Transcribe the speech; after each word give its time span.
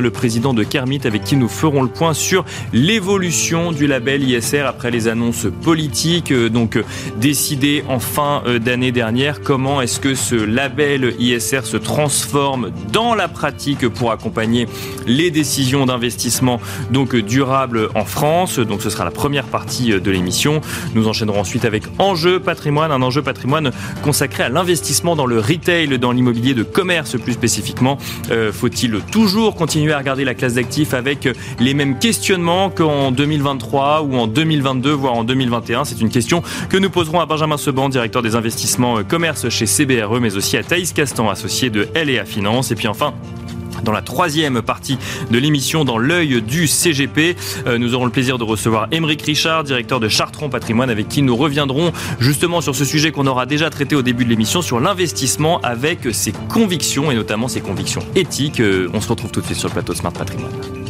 Le 0.00 0.10
président 0.10 0.54
de 0.54 0.64
Kermit, 0.64 1.00
avec 1.04 1.22
qui 1.22 1.36
nous 1.36 1.48
ferons 1.48 1.82
le 1.82 1.88
point 1.88 2.14
sur 2.14 2.44
l'évolution 2.72 3.70
du 3.70 3.86
label 3.86 4.28
ISR 4.28 4.62
après 4.66 4.90
les 4.90 5.06
annonces 5.06 5.46
politiques, 5.62 6.32
euh, 6.32 6.48
donc 6.48 6.76
euh, 6.76 6.84
décidées 7.20 7.84
en 7.88 8.00
fin 8.00 8.42
euh, 8.46 8.58
d'année 8.58 8.92
dernière. 8.92 9.40
Comment 9.40 9.80
est-ce 9.80 10.00
que 10.00 10.14
ce 10.14 10.34
label 10.34 11.14
ISR 11.18 11.60
se 11.64 11.76
transforme 11.76 12.70
dans 12.92 13.14
la 13.14 13.28
pratique 13.28 13.88
pour 13.88 14.10
accompagner 14.10 14.66
les 15.06 15.30
décisions 15.30 15.86
d'investissement 15.86 16.60
donc 16.90 17.14
durable 17.14 17.88
en 17.94 18.04
France? 18.04 18.58
Donc 18.58 18.82
ce 18.82 18.90
sera 18.90 19.04
la 19.04 19.12
première 19.12 19.46
partie 19.46 20.00
de 20.00 20.10
l'émission. 20.10 20.60
Nous 20.94 21.06
enchaînerons 21.06 21.40
ensuite 21.40 21.64
avec 21.64 21.84
Enjeu 21.98 22.40
patrimoine, 22.40 22.90
un 22.90 23.02
enjeu 23.02 23.22
patrimoine 23.22 23.70
consacré 24.02 24.42
à 24.42 24.48
l'investissement 24.48 25.14
dans 25.14 25.26
le 25.26 25.38
retail, 25.38 25.98
dans 25.98 26.12
l'immobilier 26.12 26.54
de 26.54 26.62
commerce 26.62 27.16
plus 27.18 27.34
spécifiquement. 27.34 27.98
Faut-il 28.52 29.00
toujours 29.10 29.54
continuer 29.54 29.83
à 29.92 29.98
regarder 29.98 30.24
la 30.24 30.34
classe 30.34 30.54
d'actifs 30.54 30.94
avec 30.94 31.28
les 31.58 31.74
mêmes 31.74 31.98
questionnements 31.98 32.70
qu'en 32.70 33.10
2023 33.10 34.02
ou 34.02 34.16
en 34.16 34.26
2022, 34.26 34.90
voire 34.92 35.14
en 35.14 35.24
2021 35.24 35.84
C'est 35.84 36.00
une 36.00 36.10
question 36.10 36.42
que 36.68 36.76
nous 36.76 36.90
poserons 36.90 37.20
à 37.20 37.26
Benjamin 37.26 37.56
Seban, 37.56 37.88
directeur 37.88 38.22
des 38.22 38.36
investissements 38.36 38.98
euh, 38.98 39.02
commerce 39.02 39.48
chez 39.48 39.66
CBRE, 39.66 40.20
mais 40.20 40.36
aussi 40.36 40.56
à 40.56 40.62
Thaïs 40.62 40.92
Castan, 40.92 41.28
associé 41.28 41.70
de 41.70 41.88
LA 41.94 42.24
Finance. 42.24 42.70
Et 42.70 42.74
puis 42.74 42.88
enfin, 42.88 43.14
dans 43.84 43.92
la 43.92 44.02
troisième 44.02 44.62
partie 44.62 44.98
de 45.30 45.38
l'émission 45.38 45.84
dans 45.84 45.98
l'œil 45.98 46.42
du 46.42 46.66
CGP. 46.66 47.36
Euh, 47.66 47.78
nous 47.78 47.94
aurons 47.94 48.06
le 48.06 48.10
plaisir 48.10 48.38
de 48.38 48.44
recevoir 48.44 48.88
Émeric 48.90 49.22
Richard, 49.22 49.64
directeur 49.64 50.00
de 50.00 50.08
Chartron 50.08 50.48
Patrimoine, 50.48 50.90
avec 50.90 51.08
qui 51.08 51.22
nous 51.22 51.36
reviendrons 51.36 51.92
justement 52.18 52.60
sur 52.60 52.74
ce 52.74 52.84
sujet 52.84 53.12
qu'on 53.12 53.26
aura 53.26 53.46
déjà 53.46 53.70
traité 53.70 53.94
au 53.94 54.02
début 54.02 54.24
de 54.24 54.30
l'émission, 54.30 54.62
sur 54.62 54.80
l'investissement 54.80 55.60
avec 55.62 56.00
ses 56.12 56.32
convictions 56.48 57.10
et 57.10 57.14
notamment 57.14 57.48
ses 57.48 57.60
convictions 57.60 58.02
éthiques. 58.16 58.60
Euh, 58.60 58.88
on 58.92 59.00
se 59.00 59.08
retrouve 59.08 59.30
tout 59.30 59.40
de 59.40 59.46
suite 59.46 59.58
sur 59.58 59.68
le 59.68 59.74
plateau 59.74 59.94
Smart 59.94 60.12
Patrimoine. 60.12 60.83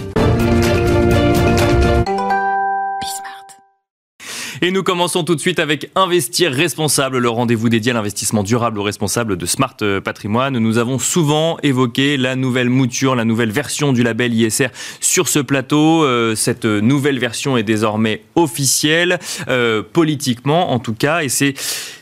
Et 4.64 4.70
nous 4.70 4.82
commençons 4.82 5.24
tout 5.24 5.34
de 5.34 5.40
suite 5.40 5.58
avec 5.58 5.90
Investir 5.94 6.50
responsable, 6.50 7.18
le 7.18 7.28
rendez-vous 7.28 7.68
dédié 7.68 7.90
à 7.90 7.94
l'investissement 7.96 8.42
durable 8.42 8.78
ou 8.78 8.82
responsable 8.82 9.36
de 9.36 9.44
Smart 9.44 9.76
Patrimoine. 10.02 10.58
Nous 10.58 10.78
avons 10.78 10.98
souvent 10.98 11.58
évoqué 11.62 12.16
la 12.16 12.34
nouvelle 12.34 12.70
mouture, 12.70 13.14
la 13.14 13.26
nouvelle 13.26 13.50
version 13.50 13.92
du 13.92 14.02
label 14.02 14.32
ISR 14.32 14.68
sur 15.00 15.28
ce 15.28 15.38
plateau. 15.38 16.02
Euh, 16.04 16.34
cette 16.34 16.64
nouvelle 16.64 17.18
version 17.18 17.58
est 17.58 17.62
désormais 17.62 18.22
officielle, 18.36 19.18
euh, 19.48 19.82
politiquement 19.82 20.72
en 20.72 20.78
tout 20.78 20.94
cas, 20.94 21.24
et 21.24 21.28
c'est 21.28 21.52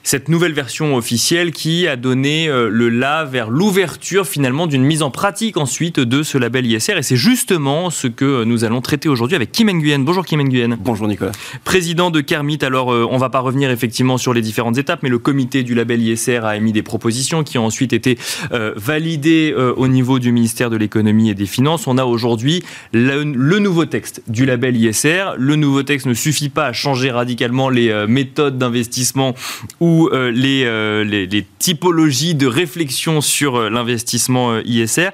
cette 0.05 0.29
nouvelle 0.29 0.53
version 0.53 0.97
officielle 0.97 1.53
qui 1.53 1.87
a 1.87 1.97
donné 1.97 2.49
euh, 2.49 2.69
le 2.69 2.89
la 2.89 3.25
vers 3.25 3.51
l'ouverture 3.51 4.27
finalement 4.27 4.67
d'une 4.67 4.83
mise 4.83 5.03
en 5.03 5.11
pratique 5.11 5.57
ensuite 5.57 6.01
de 6.01 6.23
ce 6.23 6.39
label 6.39 6.67
ISR. 6.67 6.99
Et 6.99 7.03
c'est 7.03 7.17
justement 7.17 7.91
ce 7.91 8.07
que 8.07 8.45
nous 8.45 8.65
allons 8.65 8.81
traiter 8.81 9.09
aujourd'hui 9.09 9.37
avec 9.37 9.53
Kim 9.53 9.69
Nguyen. 9.69 10.05
Bonjour 10.05 10.25
Kim 10.25 10.43
Nguyen. 10.43 10.77
Bonjour 10.79 11.09
Nicolas. 11.09 11.33
Président 11.65 12.11
de 12.11 12.21
Alors 12.61 12.93
euh, 12.93 13.07
on 13.11 13.19
va 13.19 13.31
pas 13.31 13.41
revenir 13.41 13.71
effectivement 13.71 14.19
sur 14.19 14.35
les 14.35 14.43
différentes 14.43 14.79
étapes, 14.79 15.01
mais 15.03 15.09
le 15.09 15.19
comité 15.19 15.63
du 15.63 15.75
label 15.75 16.03
ISR 16.03 16.45
a 16.45 16.57
émis 16.57 16.73
des 16.73 16.83
propositions 16.83 17.45
qui 17.45 17.59
ont 17.59 17.67
ensuite 17.67 17.93
été 17.93 18.19
euh, 18.53 18.73
validées 18.77 19.55
au 19.77 19.89
niveau 19.89 20.19
du 20.19 20.33
ministère 20.33 20.71
de 20.71 20.77
l'économie 20.77 21.31
et 21.31 21.35
des 21.35 21.47
finances. 21.47 21.87
On 21.87 21.99
a 21.99 22.05
aujourd'hui 22.05 22.63
le, 22.93 23.25
nouveau 23.25 23.85
texte 23.85 24.23
du 24.29 24.45
label 24.47 24.77
ISR. 24.77 25.35
Le 25.37 25.57
nouveau 25.57 25.83
texte 25.83 26.07
ne 26.07 26.15
suffit 26.15 26.49
pas 26.49 26.67
à 26.67 26.73
changer 26.73 27.11
radicalement 27.11 27.69
les 27.69 28.07
méthodes 28.07 28.59
d'investissement 28.59 29.35
ou 29.81 30.09
euh, 30.13 30.33
euh, 30.33 31.05
les, 31.05 31.27
les, 31.27 31.47
typologies 31.59 32.35
de 32.35 32.47
réflexion 32.47 33.21
sur 33.21 33.57
euh, 33.57 33.71
l'investissement 33.71 34.59
ISR. 34.65 35.11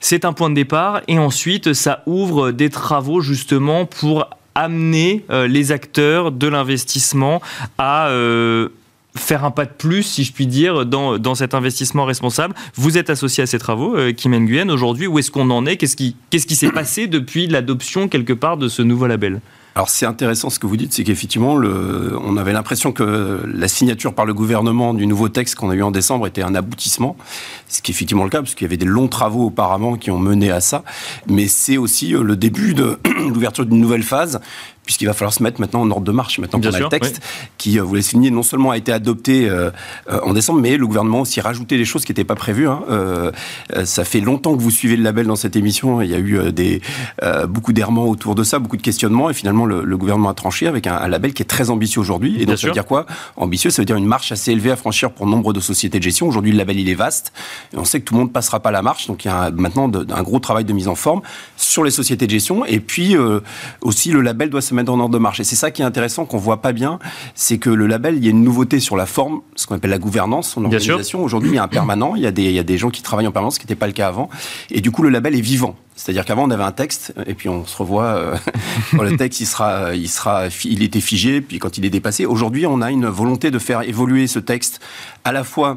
C'est 0.00 0.24
un 0.24 0.32
point 0.32 0.50
de 0.50 0.54
départ 0.54 1.02
et 1.08 1.18
ensuite 1.18 1.72
ça 1.72 2.02
ouvre 2.06 2.52
des 2.52 2.70
travaux 2.70 3.20
justement 3.20 3.84
pour 3.84 4.28
amener 4.54 5.24
les 5.48 5.72
acteurs 5.72 6.32
de 6.32 6.46
l'investissement 6.46 7.40
à 7.78 8.10
faire 9.16 9.44
un 9.44 9.50
pas 9.50 9.64
de 9.64 9.72
plus, 9.76 10.02
si 10.02 10.24
je 10.24 10.32
puis 10.32 10.46
dire, 10.46 10.86
dans, 10.86 11.18
dans 11.18 11.34
cet 11.34 11.54
investissement 11.54 12.04
responsable. 12.04 12.54
Vous 12.74 12.96
êtes 12.96 13.10
associé 13.10 13.42
à 13.42 13.46
ces 13.46 13.58
travaux, 13.58 13.96
Kim 14.16 14.32
Nguyen, 14.34 14.70
aujourd'hui. 14.70 15.06
Où 15.06 15.18
est-ce 15.18 15.30
qu'on 15.30 15.50
en 15.50 15.66
est? 15.66 15.76
Qu'est-ce 15.76 15.96
qui 15.96 16.56
s'est 16.56 16.70
passé 16.72 17.06
depuis 17.06 17.46
l'adoption, 17.46 18.08
quelque 18.08 18.32
part, 18.32 18.56
de 18.56 18.68
ce 18.68 18.82
nouveau 18.82 19.06
label? 19.06 19.40
Alors 19.74 19.88
c'est 19.88 20.06
intéressant 20.06 20.50
ce 20.50 20.58
que 20.58 20.66
vous 20.66 20.76
dites, 20.76 20.92
c'est 20.92 21.04
qu'effectivement, 21.04 21.54
on 21.54 22.36
avait 22.36 22.52
l'impression 22.52 22.92
que 22.92 23.42
la 23.46 23.68
signature 23.68 24.14
par 24.14 24.26
le 24.26 24.34
gouvernement 24.34 24.94
du 24.94 25.06
nouveau 25.06 25.28
texte 25.28 25.54
qu'on 25.54 25.70
a 25.70 25.74
eu 25.74 25.82
en 25.82 25.90
décembre 25.90 26.26
était 26.26 26.42
un 26.42 26.54
aboutissement, 26.54 27.16
ce 27.68 27.80
qui 27.80 27.92
est 27.92 27.94
effectivement 27.94 28.24
le 28.24 28.30
cas, 28.30 28.38
parce 28.38 28.54
qu'il 28.54 28.64
y 28.64 28.68
avait 28.68 28.76
des 28.76 28.86
longs 28.86 29.08
travaux 29.08 29.46
auparavant 29.46 29.96
qui 29.96 30.10
ont 30.10 30.18
mené 30.18 30.50
à 30.50 30.60
ça, 30.60 30.82
mais 31.28 31.46
c'est 31.46 31.76
aussi 31.76 32.14
euh, 32.14 32.22
le 32.22 32.36
début 32.36 32.74
de 32.74 32.98
l'ouverture 33.28 33.64
d'une 33.64 33.80
nouvelle 33.80 34.02
phase, 34.02 34.40
puisqu'il 34.90 35.06
va 35.06 35.12
falloir 35.12 35.32
se 35.32 35.40
mettre 35.40 35.60
maintenant 35.60 35.82
en 35.82 35.90
ordre 35.92 36.04
de 36.04 36.10
marche, 36.10 36.40
maintenant 36.40 36.60
qu'on 36.60 36.74
a 36.74 36.80
le 36.80 36.88
texte, 36.88 37.22
qui, 37.58 37.78
euh, 37.78 37.84
vous 37.84 37.94
l'avez 37.94 38.02
souligné, 38.02 38.32
non 38.32 38.42
seulement 38.42 38.72
a 38.72 38.76
été 38.76 38.90
adopté 38.90 39.48
euh, 39.48 39.70
euh, 40.10 40.18
en 40.24 40.32
décembre, 40.32 40.60
mais 40.60 40.76
le 40.76 40.84
gouvernement 40.84 41.18
a 41.18 41.20
aussi 41.20 41.40
rajouté 41.40 41.76
des 41.76 41.84
choses 41.84 42.04
qui 42.04 42.10
n'étaient 42.10 42.24
pas 42.24 42.34
prévues. 42.34 42.66
Hein. 42.66 42.80
ça 43.84 44.02
fait 44.04 44.18
longtemps 44.18 44.56
que 44.56 44.60
vous 44.60 44.72
suivez 44.72 44.96
le 44.96 45.04
label 45.04 45.28
dans 45.28 45.36
cette 45.36 45.54
émission, 45.54 46.02
il 46.02 46.10
y 46.10 46.14
a 46.14 46.18
eu 46.18 46.52
des, 46.52 46.82
beaucoup 47.48 47.72
d'errements 47.72 48.08
autour 48.08 48.34
de 48.34 48.42
ça, 48.42 48.58
beaucoup 48.58 48.76
de 48.76 48.82
questionnements, 48.82 49.30
et 49.30 49.32
finalement 49.32 49.64
le, 49.64 49.96
gouvernement 49.96 50.30
a 50.30 50.34
tranché 50.34 50.66
avec 50.66 50.88
un, 50.88 51.06
label 51.06 51.34
qui 51.34 51.42
est 51.42 51.46
très 51.46 51.70
ambitieux 51.70 52.00
aujourd'hui. 52.00 52.42
Et 52.42 52.46
donc 52.46 52.58
ça 52.58 52.66
veut 52.66 52.72
dire 52.72 52.86
quoi? 52.86 53.06
Ambitieux, 53.36 53.70
ça 53.70 53.82
veut 53.82 53.86
dire 53.86 53.96
une 53.96 54.06
marche 54.06 54.32
assez 54.32 54.50
élevée 54.50 54.72
à 54.72 54.76
franchir 54.76 55.12
pour 55.12 55.28
nombre 55.28 55.52
de 55.52 55.60
sociétés 55.60 55.98
de 55.98 56.02
gestion. 56.02 56.26
Aujourd'hui, 56.26 56.50
le 56.50 56.58
label, 56.58 56.80
il 56.80 56.88
est 56.88 56.94
vaste, 56.94 57.32
et 57.72 57.78
on 57.78 57.84
sait 57.84 58.00
que 58.00 58.06
tout 58.06 58.14
le 58.14 58.20
monde 58.20 58.30
ne 58.30 58.32
passera 58.32 58.58
pas 58.58 58.72
la 58.72 58.82
marche, 58.82 59.06
donc 59.06 59.24
il 59.24 59.28
y 59.28 59.30
a 59.30 59.52
maintenant 59.52 59.88
un 59.88 60.22
gros 60.24 60.40
travail 60.40 60.64
de 60.64 60.72
mise 60.72 60.88
en 60.88 60.96
forme 60.96 61.20
sur 61.56 61.84
les 61.84 61.92
sociétés 61.92 62.26
de 62.26 62.32
gestion, 62.32 62.64
et 62.64 62.80
puis 62.80 63.14
aussi 63.82 64.10
le 64.10 64.20
label 64.20 64.50
doit 64.50 64.60
se 64.60 64.74
mettre 64.74 64.79
en 64.88 64.98
ordre 65.00 65.14
de 65.14 65.18
marche. 65.18 65.40
Et 65.40 65.44
c'est 65.44 65.56
ça 65.56 65.70
qui 65.70 65.82
est 65.82 65.84
intéressant, 65.84 66.24
qu'on 66.24 66.38
voit 66.38 66.62
pas 66.62 66.72
bien, 66.72 66.98
c'est 67.34 67.58
que 67.58 67.70
le 67.70 67.86
label, 67.86 68.16
il 68.16 68.24
y 68.24 68.28
a 68.28 68.30
une 68.30 68.42
nouveauté 68.42 68.80
sur 68.80 68.96
la 68.96 69.06
forme, 69.06 69.40
ce 69.56 69.66
qu'on 69.66 69.74
appelle 69.74 69.90
la 69.90 69.98
gouvernance, 69.98 70.50
son 70.50 70.64
organisation. 70.64 71.22
Aujourd'hui, 71.22 71.50
il 71.50 71.54
y 71.56 71.58
a 71.58 71.62
un 71.62 71.68
permanent, 71.68 72.14
il 72.16 72.22
y 72.22 72.26
a, 72.26 72.32
des, 72.32 72.44
il 72.44 72.52
y 72.52 72.58
a 72.58 72.62
des 72.62 72.78
gens 72.78 72.90
qui 72.90 73.02
travaillent 73.02 73.26
en 73.26 73.32
permanence, 73.32 73.54
ce 73.54 73.60
qui 73.60 73.66
n'était 73.66 73.74
pas 73.74 73.86
le 73.86 73.92
cas 73.92 74.08
avant. 74.08 74.30
Et 74.70 74.80
du 74.80 74.90
coup, 74.90 75.02
le 75.02 75.10
label 75.10 75.34
est 75.34 75.40
vivant. 75.40 75.76
C'est-à-dire 75.96 76.24
qu'avant, 76.24 76.44
on 76.44 76.50
avait 76.50 76.64
un 76.64 76.72
texte, 76.72 77.12
et 77.26 77.34
puis 77.34 77.48
on 77.50 77.66
se 77.66 77.76
revoit, 77.76 78.04
euh, 78.04 78.36
quand 78.92 79.02
le 79.02 79.16
texte, 79.16 79.40
il 79.40 79.46
sera, 79.46 79.94
il 79.94 80.08
sera, 80.08 80.46
il 80.64 80.82
était 80.82 81.00
figé, 81.00 81.40
puis 81.42 81.58
quand 81.58 81.76
il 81.76 81.84
est 81.84 81.90
dépassé. 81.90 82.24
Aujourd'hui, 82.24 82.66
on 82.66 82.80
a 82.80 82.90
une 82.90 83.06
volonté 83.06 83.50
de 83.50 83.58
faire 83.58 83.82
évoluer 83.82 84.26
ce 84.26 84.38
texte 84.38 84.80
à 85.24 85.32
la 85.32 85.44
fois 85.44 85.76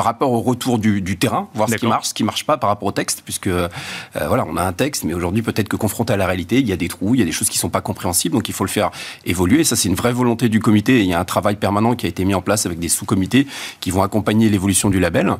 par 0.00 0.06
rapport 0.06 0.32
au 0.32 0.40
retour 0.40 0.78
du, 0.78 1.18
terrain, 1.18 1.46
voir 1.52 1.68
ce 1.68 1.74
qui 1.74 1.86
marche, 1.86 2.06
ce 2.06 2.14
qui 2.14 2.24
marche 2.24 2.46
pas 2.46 2.56
par 2.56 2.70
rapport 2.70 2.88
au 2.88 2.90
texte, 2.90 3.20
puisque 3.22 3.48
euh, 3.48 3.68
voilà, 4.14 4.46
on 4.48 4.56
a 4.56 4.62
un 4.62 4.72
texte, 4.72 5.04
mais 5.04 5.12
aujourd'hui 5.12 5.42
peut-être 5.42 5.68
que 5.68 5.76
confronté 5.76 6.14
à 6.14 6.16
la 6.16 6.26
réalité, 6.26 6.58
il 6.58 6.66
y 6.66 6.72
a 6.72 6.76
des 6.76 6.88
trous, 6.88 7.14
il 7.14 7.18
y 7.18 7.22
a 7.22 7.26
des 7.26 7.32
choses 7.32 7.50
qui 7.50 7.58
sont 7.58 7.68
pas 7.68 7.82
compréhensibles, 7.82 8.34
donc 8.34 8.48
il 8.48 8.54
faut 8.54 8.64
le 8.64 8.70
faire 8.70 8.90
évoluer. 9.26 9.60
Et 9.60 9.64
ça, 9.64 9.76
c'est 9.76 9.90
une 9.90 9.94
vraie 9.94 10.14
volonté 10.14 10.48
du 10.48 10.58
comité. 10.58 11.00
il 11.00 11.04
y 11.04 11.12
a 11.12 11.20
un 11.20 11.26
travail 11.26 11.56
permanent 11.56 11.96
qui 11.96 12.06
a 12.06 12.08
été 12.08 12.24
mis 12.24 12.34
en 12.34 12.40
place 12.40 12.64
avec 12.64 12.78
des 12.78 12.88
sous-comités 12.88 13.46
qui 13.80 13.90
vont 13.90 14.02
accompagner 14.02 14.48
l'évolution 14.48 14.88
du 14.88 15.00
label. 15.00 15.34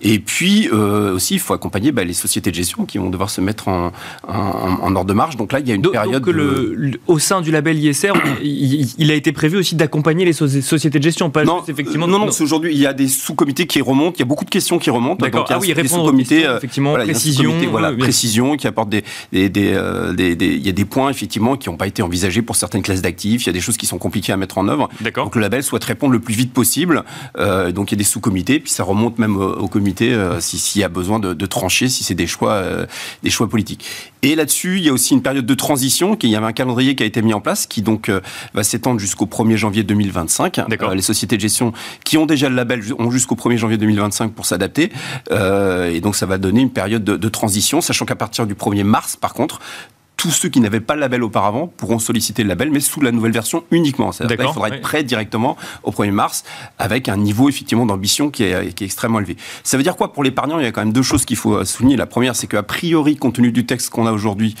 Et 0.00 0.18
puis 0.18 0.70
euh, 0.72 1.16
aussi, 1.16 1.34
il 1.34 1.40
faut 1.40 1.52
accompagner 1.52 1.92
bah, 1.92 2.02
les 2.02 2.14
sociétés 2.14 2.50
de 2.50 2.56
gestion 2.56 2.86
qui 2.86 2.96
vont 2.96 3.10
devoir 3.10 3.28
se 3.28 3.42
mettre 3.42 3.68
en, 3.68 3.92
ordre 4.26 5.04
de 5.04 5.12
marche. 5.12 5.36
Donc 5.36 5.52
là, 5.52 5.60
il 5.60 5.68
y 5.68 5.72
a 5.72 5.74
une 5.74 5.82
période. 5.82 6.24
Donc 6.24 6.34
le, 6.34 6.92
au 7.06 7.18
sein 7.18 7.42
du 7.42 7.50
label 7.50 7.78
ISR, 7.78 8.14
il, 8.42 9.10
a 9.10 9.14
été 9.14 9.32
prévu 9.32 9.58
aussi 9.58 9.74
d'accompagner 9.74 10.24
les 10.24 10.32
sociétés 10.32 11.00
de 11.00 11.04
gestion, 11.04 11.28
pas 11.28 11.44
non, 11.44 11.62
effectivement. 11.68 12.06
non, 12.06 12.18
non, 12.18 12.24
non. 12.24 12.32
aujourd'hui, 12.40 12.72
il 12.72 12.80
y 12.80 12.86
a 12.86 12.94
des 12.94 13.08
sous-comités 13.08 13.66
qui 13.66 13.82
remontent 13.82 14.05
il 14.14 14.20
y 14.20 14.22
a 14.22 14.26
beaucoup 14.26 14.44
de 14.44 14.50
questions 14.50 14.78
qui 14.78 14.90
remontent. 14.90 15.24
D'accord. 15.24 15.46
Ah 15.50 15.58
oui, 15.58 15.72
répondre 15.72 16.04
aux 16.04 16.16
questions, 16.16 16.36
euh, 16.36 16.56
effectivement, 16.58 16.94
précision. 16.94 17.54
voilà, 17.70 17.92
précision 17.92 18.56
qui 18.56 18.66
apporte 18.66 18.88
des, 18.88 19.04
des, 19.32 19.48
des, 19.48 19.72
euh, 19.72 20.12
des, 20.12 20.32
il 20.32 20.64
y 20.64 20.68
a 20.68 20.72
des 20.72 20.84
points 20.84 21.10
effectivement 21.10 21.56
qui 21.56 21.68
n'ont 21.68 21.76
pas 21.76 21.86
été 21.86 22.02
envisagés 22.02 22.42
pour 22.42 22.56
certaines 22.56 22.82
classes 22.82 23.02
d'actifs. 23.02 23.44
Il 23.44 23.46
y 23.46 23.50
a 23.50 23.52
des 23.52 23.60
choses 23.60 23.76
qui 23.76 23.86
sont 23.86 23.98
compliquées 23.98 24.32
à 24.32 24.36
mettre 24.36 24.58
en 24.58 24.68
œuvre. 24.68 24.88
D'accord. 25.00 25.24
Donc 25.24 25.34
le 25.34 25.40
label 25.40 25.62
souhaite 25.62 25.84
répondre 25.84 26.12
le 26.12 26.20
plus 26.20 26.34
vite 26.34 26.52
possible. 26.52 27.04
Euh, 27.38 27.72
donc 27.72 27.90
il 27.90 27.94
y 27.94 27.96
a 27.96 27.98
des 27.98 28.04
sous-comités, 28.04 28.60
puis 28.60 28.70
ça 28.70 28.84
remonte 28.84 29.18
même 29.18 29.36
au, 29.36 29.68
comité 29.68 30.12
euh, 30.12 30.40
s'il 30.40 30.80
y 30.80 30.84
a 30.84 30.88
besoin 30.88 31.18
de, 31.18 31.34
de 31.34 31.46
trancher, 31.46 31.88
si 31.88 32.04
c'est 32.04 32.14
des 32.14 32.26
choix, 32.26 32.52
euh, 32.52 32.86
des 33.22 33.30
choix 33.30 33.48
politiques. 33.48 33.84
Et 34.26 34.34
là-dessus, 34.34 34.78
il 34.78 34.84
y 34.84 34.88
a 34.88 34.92
aussi 34.92 35.14
une 35.14 35.22
période 35.22 35.46
de 35.46 35.54
transition. 35.54 36.16
Qui, 36.16 36.28
il 36.28 36.30
y 36.30 36.36
avait 36.36 36.46
un 36.46 36.52
calendrier 36.52 36.94
qui 36.94 37.02
a 37.02 37.06
été 37.06 37.22
mis 37.22 37.34
en 37.34 37.40
place 37.40 37.66
qui 37.66 37.82
donc 37.82 38.10
va 38.54 38.62
s'étendre 38.62 39.00
jusqu'au 39.00 39.26
1er 39.26 39.56
janvier 39.56 39.82
2025. 39.82 40.68
D'accord. 40.68 40.94
les 40.94 41.02
sociétés 41.02 41.36
de 41.36 41.40
gestion 41.40 41.72
qui 42.04 42.18
ont 42.18 42.26
déjà 42.26 42.48
le 42.48 42.54
label 42.54 42.82
ont 42.98 43.10
jusqu'au 43.10 43.34
1er 43.34 43.56
janvier 43.56 43.76
2025 43.76 43.96
2025 43.96 44.32
pour 44.32 44.46
s'adapter. 44.46 44.92
Euh, 45.30 45.90
et 45.90 46.00
donc 46.00 46.16
ça 46.16 46.26
va 46.26 46.38
donner 46.38 46.60
une 46.60 46.70
période 46.70 47.04
de, 47.04 47.16
de 47.16 47.28
transition, 47.28 47.80
sachant 47.80 48.04
qu'à 48.04 48.16
partir 48.16 48.46
du 48.46 48.54
1er 48.54 48.84
mars, 48.84 49.16
par 49.16 49.34
contre, 49.34 49.60
tous 50.26 50.32
ceux 50.32 50.48
qui 50.48 50.58
n'avaient 50.58 50.80
pas 50.80 50.96
le 50.96 51.00
label 51.02 51.22
auparavant 51.22 51.68
pourront 51.68 52.00
solliciter 52.00 52.42
le 52.42 52.48
label, 52.48 52.72
mais 52.72 52.80
sous 52.80 53.00
la 53.00 53.12
nouvelle 53.12 53.30
version 53.30 53.62
uniquement. 53.70 54.10
C'est-à-dire 54.10 54.38
qu'il 54.38 54.52
faudra 54.52 54.70
être 54.70 54.80
prêt 54.80 55.04
directement 55.04 55.56
au 55.84 55.92
1er 55.92 56.10
mars 56.10 56.42
avec 56.80 57.08
un 57.08 57.16
niveau 57.16 57.48
effectivement 57.48 57.86
d'ambition 57.86 58.30
qui 58.30 58.42
est, 58.42 58.74
qui 58.74 58.82
est, 58.82 58.86
extrêmement 58.86 59.20
élevé. 59.20 59.36
Ça 59.62 59.76
veut 59.76 59.84
dire 59.84 59.96
quoi 59.96 60.12
pour 60.12 60.24
l'épargnant? 60.24 60.58
Il 60.58 60.64
y 60.64 60.66
a 60.66 60.72
quand 60.72 60.80
même 60.80 60.92
deux 60.92 61.02
choses 61.02 61.24
qu'il 61.24 61.36
faut 61.36 61.64
souligner. 61.64 61.96
La 61.96 62.06
première, 62.06 62.34
c'est 62.34 62.48
qu'a 62.48 62.64
priori, 62.64 63.14
compte 63.14 63.36
tenu 63.36 63.52
du 63.52 63.66
texte 63.66 63.90
qu'on 63.90 64.04
a 64.08 64.10
aujourd'hui, 64.10 64.56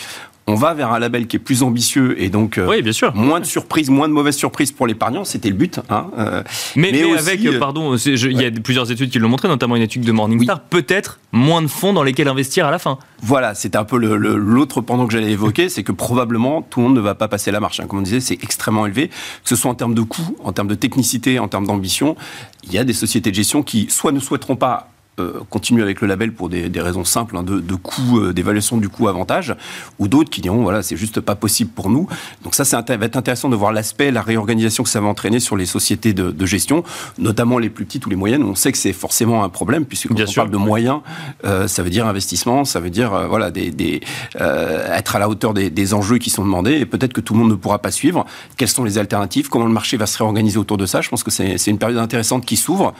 on 0.46 0.54
va 0.54 0.74
vers 0.74 0.92
un 0.92 0.98
label 0.98 1.26
qui 1.26 1.36
est 1.36 1.40
plus 1.40 1.62
ambitieux 1.62 2.20
et 2.22 2.28
donc 2.28 2.58
euh, 2.58 2.68
oui, 2.68 2.80
bien 2.80 2.92
sûr. 2.92 3.14
moins 3.14 3.40
de 3.40 3.44
surprises, 3.44 3.90
moins 3.90 4.08
de 4.08 4.12
mauvaises 4.12 4.36
surprises 4.36 4.70
pour 4.70 4.86
l'épargnant. 4.86 5.24
C'était 5.24 5.48
le 5.48 5.56
but. 5.56 5.80
Hein, 5.90 6.06
euh, 6.18 6.42
mais, 6.76 6.92
mais, 6.92 7.18
avec, 7.18 7.44
euh, 7.44 7.58
pardon, 7.58 7.96
il 7.96 8.40
y 8.40 8.44
a 8.44 8.50
plusieurs 8.50 8.90
études 8.90 9.10
qui 9.10 9.18
l'ont 9.18 9.28
montré, 9.28 9.48
notamment 9.48 9.74
une 9.74 9.82
étude 9.82 10.02
de 10.02 10.12
Morningstar, 10.12 10.60
peut-être 10.60 11.18
moins 11.32 11.62
de 11.62 11.66
fonds 11.66 11.92
dans 11.92 12.04
lesquels 12.04 12.28
investir 12.28 12.66
à 12.66 12.70
la 12.70 12.78
fin. 12.78 12.98
Voilà, 13.22 13.54
c'était 13.54 13.76
un 13.76 13.84
peu 13.84 13.96
l'autre 13.96 14.80
pendant 14.80 15.06
que 15.06 15.12
j'allais 15.12 15.32
évoquer, 15.32 15.68
c'est 15.68 15.82
que 15.82 15.92
probablement 15.92 16.62
tout 16.62 16.80
le 16.80 16.86
monde 16.86 16.96
ne 16.96 17.00
va 17.00 17.14
pas 17.14 17.28
passer 17.28 17.50
la 17.50 17.58
marche. 17.58 17.80
Hein. 17.80 17.86
Comme 17.88 17.98
on 17.98 18.02
disait, 18.02 18.20
c'est 18.20 18.38
extrêmement 18.42 18.86
élevé, 18.86 19.08
que 19.08 19.48
ce 19.48 19.56
soit 19.56 19.70
en 19.70 19.74
termes 19.74 19.94
de 19.94 20.02
coûts, 20.02 20.36
en 20.44 20.52
termes 20.52 20.68
de 20.68 20.74
technicité, 20.76 21.40
en 21.40 21.48
termes 21.48 21.66
d'ambition. 21.66 22.16
Il 22.64 22.72
y 22.72 22.78
a 22.78 22.84
des 22.84 22.92
sociétés 22.92 23.30
de 23.30 23.36
gestion 23.36 23.62
qui 23.62 23.88
soit 23.90 24.12
ne 24.12 24.20
souhaiteront 24.20 24.56
pas 24.56 24.90
euh, 25.18 25.40
continuer 25.48 25.82
avec 25.82 26.02
le 26.02 26.08
label 26.08 26.34
pour 26.34 26.50
des, 26.50 26.70
raisons 26.76 27.04
simples 27.04 27.38
hein, 27.38 27.42
de, 27.42 27.58
de 27.58 27.74
coût, 27.74 28.18
euh, 28.18 28.34
d'évaluation 28.34 28.76
du 28.76 28.90
coût 28.90 29.08
avantage, 29.08 29.54
ou 29.98 30.08
d'autres 30.08 30.28
qui 30.28 30.42
diront 30.42 30.62
voilà 30.62 30.82
c'est 30.82 30.98
juste 30.98 31.20
pas 31.20 31.34
possible 31.34 31.70
pour 31.70 31.88
nous. 31.88 32.06
Donc 32.44 32.54
ça, 32.54 32.66
ça 32.66 32.82
va 32.82 33.06
être 33.06 33.16
intéressant 33.16 33.48
de 33.48 33.56
voir 33.56 33.72
l'aspect, 33.72 34.10
la 34.10 34.20
réorganisation 34.20 34.84
que 34.84 34.90
ça 34.90 35.00
va 35.00 35.06
entraîner 35.06 35.40
sur 35.40 35.56
les 35.56 35.64
sociétés 35.64 36.12
de, 36.12 36.44
gestion, 36.44 36.84
notamment 37.16 37.58
les 37.58 37.70
plus 37.70 37.86
petites 37.86 38.04
ou 38.04 38.10
les 38.10 38.16
moyennes. 38.16 38.42
On 38.42 38.54
sait 38.54 38.70
que 38.72 38.76
c'est 38.76 38.92
forcément 38.92 39.42
un 39.42 39.48
problème 39.48 39.86
puisque 39.86 40.08
quand 40.08 40.20
on 40.20 40.32
parle 40.34 40.50
de 40.50 40.58
moyens, 40.58 41.00
euh, 41.46 41.66
ça 41.66 41.82
veut 41.82 41.88
dire 41.88 42.06
investissement, 42.06 42.66
ça 42.66 42.78
veut 42.78 42.90
dire 42.90 43.26
voilà 43.26 43.50
des, 43.50 44.02
être 44.38 45.16
à 45.16 45.18
la 45.18 45.30
hauteur 45.30 45.54
des, 45.54 45.94
enjeux 45.94 46.18
qui 46.18 46.28
sont 46.28 46.44
demandés. 46.44 46.74
Et 46.74 46.84
peut-être 46.84 47.14
que 47.14 47.22
tout 47.22 47.32
le 47.32 47.40
monde 47.40 47.50
ne 47.50 47.54
pourra 47.54 47.78
pas 47.78 47.90
suivre. 47.90 48.26
Quelles 48.58 48.68
sont 48.68 48.84
les 48.84 48.98
alternatives? 48.98 49.48
Comment 49.48 49.64
le 49.64 49.72
marché 49.72 49.96
va 49.96 50.04
se 50.04 50.18
réorganiser 50.18 50.58
autour 50.58 50.76
de 50.76 50.84
ça? 50.84 51.00
Je 51.00 51.08
pense 51.08 51.22
que 51.22 51.30
c'est 51.30 51.66
une 51.68 51.78
période 51.78 51.98
intéressante 51.98 52.44
qui 52.44 52.56
s'ouvre 52.56 52.92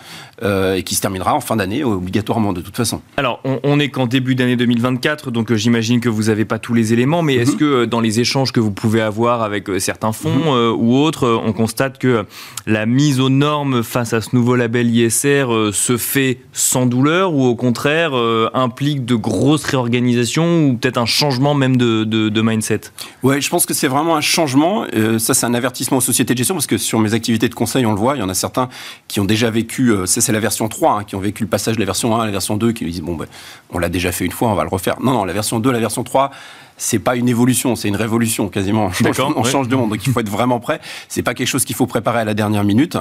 et 0.43 0.83
qui 0.83 0.95
se 0.95 1.03
terminera 1.03 1.35
en 1.35 1.41
fin 1.41 1.57
d'année 1.57 1.85
obligatoirement 2.07 2.53
de 2.53 2.61
toute 2.61 2.77
façon. 2.77 3.01
Alors, 3.17 3.41
on, 3.45 3.81
est 3.81 3.89
qu'en 3.89 4.07
début 4.07 4.37
d'année 4.37 4.57
2024, 4.57 5.33
donc 5.33 5.51
euh, 5.51 5.57
j'imagine 5.57 6.01
que 6.01 6.09
vous 6.09 6.25
n'avez 6.25 6.45
pas 6.45 6.59
tous 6.59 6.73
les 6.73 6.93
éléments, 6.93 7.23
mais 7.23 7.35
est-ce 7.35 7.53
mhm. 7.53 7.59
que 7.59 7.65
euh, 7.65 7.87
dans 7.87 8.01
les 8.01 8.21
échanges 8.21 8.53
que 8.53 8.61
vous 8.61 8.71
pouvez 8.71 9.01
avoir 9.01 9.43
avec 9.43 9.69
euh, 9.69 9.81
certains 9.81 10.13
fonds 10.13 10.55
mhm. 10.55 10.77
ou 10.79 10.97
autres, 10.97 11.29
on 11.45 11.53
constate 11.53 11.99
que 11.99 12.25
la 12.67 12.87
mise 12.87 13.19
aux 13.19 13.29
normes 13.29 13.83
face 13.83 14.13
à 14.13 14.21
ce 14.21 14.35
nouveau 14.35 14.55
label 14.55 14.89
ISR 14.95 15.47
se 15.73 15.97
fait 15.97 16.39
sans 16.53 16.87
douleur 16.87 17.35
ou 17.35 17.45
au 17.45 17.55
contraire 17.55 18.13
implique 18.55 19.05
de 19.05 19.15
grosses 19.15 19.65
réorganisations 19.65 20.69
ou 20.69 20.77
peut-être 20.77 20.99
un 20.99 21.07
changement 21.07 21.55
même 21.55 21.77
de, 21.77 22.05
de, 22.05 22.43
mindset? 22.43 22.81
Ouais, 23.23 23.41
je 23.41 23.49
pense 23.49 23.67
que 23.67 23.75
c'est 23.75 23.89
vraiment 23.89 24.17
un 24.17 24.21
changement. 24.21 24.87
ça, 25.19 25.35
c'est 25.35 25.47
un 25.47 25.55
avertissement 25.55 25.99
aux 25.99 26.03
sociétés 26.03 26.35
de 26.35 26.39
gestion 26.39 26.55
parce 26.55 26.67
que 26.67 26.79
sur 26.79 26.99
mes 26.99 27.15
activités 27.15 27.49
de 27.49 27.55
conseil, 27.55 27.87
on 27.87 27.93
le 27.93 27.99
voit, 27.99 28.17
il 28.17 28.21
y 28.21 28.23
en 28.23 28.29
a 28.29 28.35
certains 28.35 28.69
qui 29.09 29.21
ont 29.21 29.25
déjà 29.25 29.51
vécu, 29.51 29.93
ça 30.05 30.21
c'est 30.21 30.33
la 30.33 30.41
version 30.41 30.69
3, 30.69 30.93
hein, 30.93 31.05
qui 31.05 31.15
ont 31.15 31.21
vécu 31.21 31.43
le 31.43 31.49
passage 31.49 31.77
de 31.77 31.81
la 31.81 31.87
version 31.87 31.96
version 31.97 32.15
1 32.15 32.27
la 32.27 32.31
version 32.31 32.57
2 32.57 32.73
qui 32.73 32.85
disent 32.85 33.01
bon, 33.01 33.17
ben, 33.17 33.27
on 33.71 33.79
l'a 33.79 33.89
déjà 33.89 34.13
fait 34.13 34.27
une 34.27 34.33
fois, 34.33 34.49
on 34.49 34.55
va 34.55 34.65
le 34.65 34.69
refaire. 34.69 35.01
Non, 35.01 35.13
non, 35.13 35.25
la 35.25 35.33
version 35.33 35.59
2, 35.59 35.71
la 35.71 35.79
version 35.79 36.05
3, 36.05 36.31
c'est 36.77 36.99
pas 36.99 37.17
une 37.17 37.29
évolution, 37.29 37.77
c'est 37.77 37.89
une 37.89 37.97
révolution 37.97 38.49
quasiment. 38.49 38.91
On, 39.37 39.45
change 39.45 39.69
de 39.69 39.77
monde, 39.77 39.91
donc 39.91 40.07
il 40.07 40.13
faut 40.13 40.21
être 40.21 40.29
vraiment 40.29 40.61
prêt. 40.61 40.81
C'est 41.09 41.23
pas 41.23 41.35
quelque 41.35 41.49
chose 41.49 41.65
qu'il 41.65 41.77
faut 41.77 41.87
préparer 41.87 42.21
à 42.21 42.25
la 42.25 42.35
dernière 42.35 42.65
minute. 42.65 42.99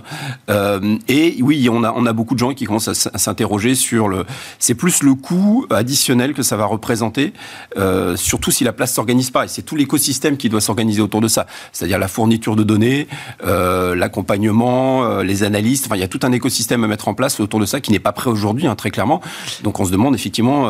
Euh, 0.50 0.98
et 1.08 1.38
oui, 1.42 1.68
on 1.72 1.84
a 1.84 1.94
on 1.96 2.06
a 2.06 2.14
beaucoup 2.14 2.34
de 2.36 2.40
gens 2.40 2.54
qui 2.54 2.66
commencent 2.66 2.88
à 2.88 3.18
s'interroger 3.18 3.76
sur 3.76 4.08
le. 4.08 4.26
C'est 4.60 4.76
plus 4.76 5.04
le 5.04 5.16
coût 5.16 5.66
additionnel 5.70 6.34
que 6.34 6.44
ça 6.44 6.56
va 6.56 6.66
représenter, 6.66 7.34
euh, 7.78 8.16
surtout 8.16 8.52
si 8.52 8.64
la 8.64 8.74
place 8.74 8.94
s'organise 8.94 9.32
pas. 9.32 9.46
Et 9.46 9.48
c'est 9.48 9.62
tout 9.62 9.76
l'écosystème 9.76 10.38
qui 10.38 10.50
doit 10.50 10.62
s'organiser 10.62 11.02
autour 11.02 11.22
de 11.22 11.28
ça. 11.28 11.48
C'est-à-dire 11.74 12.00
la 12.00 12.08
fourniture 12.08 12.56
de 12.56 12.64
données, 12.64 13.08
euh, 13.46 13.96
l'accompagnement, 13.96 15.20
les 15.20 15.44
analystes. 15.44 15.86
Enfin, 15.88 15.96
il 15.96 16.02
y 16.02 16.04
a 16.04 16.08
tout 16.08 16.20
un 16.24 16.32
écosystème 16.32 16.84
à 16.84 16.88
mettre 16.88 17.08
en 17.08 17.14
place 17.14 17.40
autour 17.40 17.60
de 17.60 17.66
ça 17.66 17.82
qui 17.82 17.92
n'est 17.92 18.00
pas 18.00 18.14
prêt 18.14 18.30
aujourd'hui, 18.30 18.68
hein, 18.68 18.76
très 18.76 18.92
clairement. 18.92 19.22
Donc 19.64 19.80
on 19.80 19.86
se 19.86 19.92
demande 19.92 20.16
effectivement 20.16 20.70